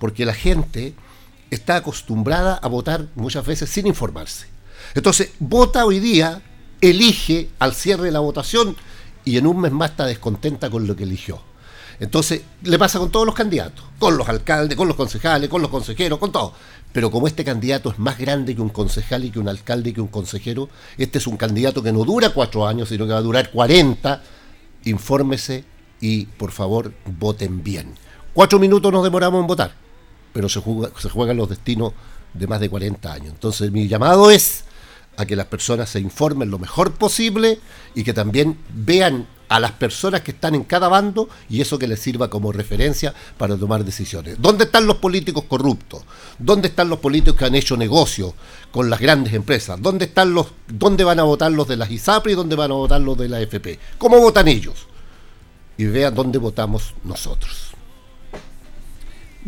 [0.01, 0.95] Porque la gente
[1.53, 4.47] está acostumbrada a votar muchas veces sin informarse.
[4.97, 6.43] Entonces, vota hoy día
[6.81, 8.77] elige al cierre de la votación
[9.25, 11.41] y en un mes más está descontenta con lo que eligió.
[11.99, 15.71] Entonces, le pasa con todos los candidatos, con los alcaldes, con los concejales, con los
[15.71, 16.53] consejeros, con todo.
[16.93, 19.93] Pero como este candidato es más grande que un concejal y que un alcalde y
[19.93, 20.69] que un consejero,
[20.99, 24.23] este es un candidato que no dura cuatro años, sino que va a durar cuarenta,
[24.85, 25.65] infórmese
[26.01, 27.95] y por favor voten bien.
[28.33, 29.73] Cuatro minutos nos demoramos en votar,
[30.33, 30.61] pero se,
[30.99, 31.93] se juegan los destinos
[32.35, 33.29] de más de 40 años.
[33.29, 34.66] Entonces mi llamado es
[35.17, 37.59] a que las personas se informen lo mejor posible
[37.95, 41.87] y que también vean a las personas que están en cada bando y eso que
[41.87, 44.37] les sirva como referencia para tomar decisiones.
[44.41, 46.03] ¿Dónde están los políticos corruptos?
[46.39, 48.35] ¿Dónde están los políticos que han hecho negocio
[48.71, 49.81] con las grandes empresas?
[49.81, 52.75] ¿Dónde están los dónde van a votar los de las ISAPRI y dónde van a
[52.75, 53.79] votar los de la FP?
[53.99, 54.87] ¿Cómo votan ellos?
[55.79, 57.66] Y vean dónde votamos nosotros.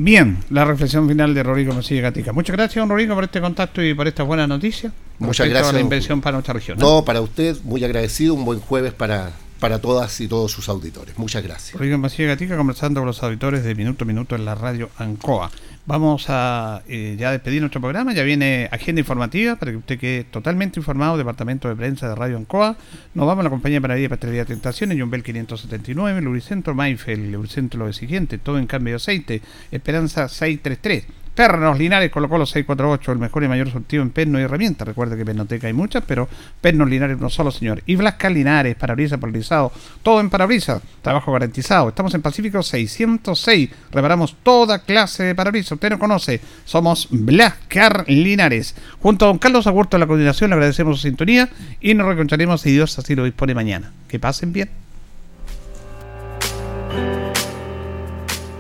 [0.01, 2.32] Bien, la reflexión final de Rodrigo Mesilla Gatica.
[2.32, 4.92] Muchas gracias, don Rodrigo, por este contacto y por esta buena noticia.
[5.18, 5.74] Muchas gracias.
[5.74, 6.78] la inversión para nuestra región.
[6.78, 8.34] No, para usted, muy agradecido.
[8.34, 11.18] Un buen jueves para, para todas y todos sus auditores.
[11.18, 11.72] Muchas gracias.
[11.72, 15.51] Rodrigo Mesilla Gatica conversando con los auditores de Minuto a Minuto en la radio ANCOA.
[15.89, 18.12] Vamos a eh, ya despedir nuestro programa.
[18.12, 21.16] Ya viene agenda informativa para que usted quede totalmente informado.
[21.16, 22.76] Departamento de Prensa de Radio Ancoa.
[23.14, 27.93] Nos vamos a la compañía para de Pastelería Tentaciones, Jumbel 579, Lubricentro Maifel, Lubricentro lo
[27.95, 31.07] siguiente, todo en cambio de aceite, Esperanza 633.
[31.39, 34.89] Pernos Linares colocó los 648, el mejor y mayor surtido en perno y herramientas.
[34.89, 36.28] Recuerde que Pernoteca hay muchas, pero
[36.61, 37.80] Pernos Linares no solo, señor.
[37.86, 39.70] Y Blasca Linares, parabrisas polarizado,
[40.03, 41.91] todo en parabrisas, trabajo garantizado.
[41.91, 45.70] Estamos en Pacífico 606, reparamos toda clase de parabrisas.
[45.70, 48.74] Usted no conoce, somos Blascar Linares.
[49.01, 51.49] Junto a don Carlos Agurto de la coordinación le agradecemos su sintonía
[51.80, 53.93] y nos reconcharemos si Dios así lo dispone mañana.
[54.09, 54.88] Que pasen bien.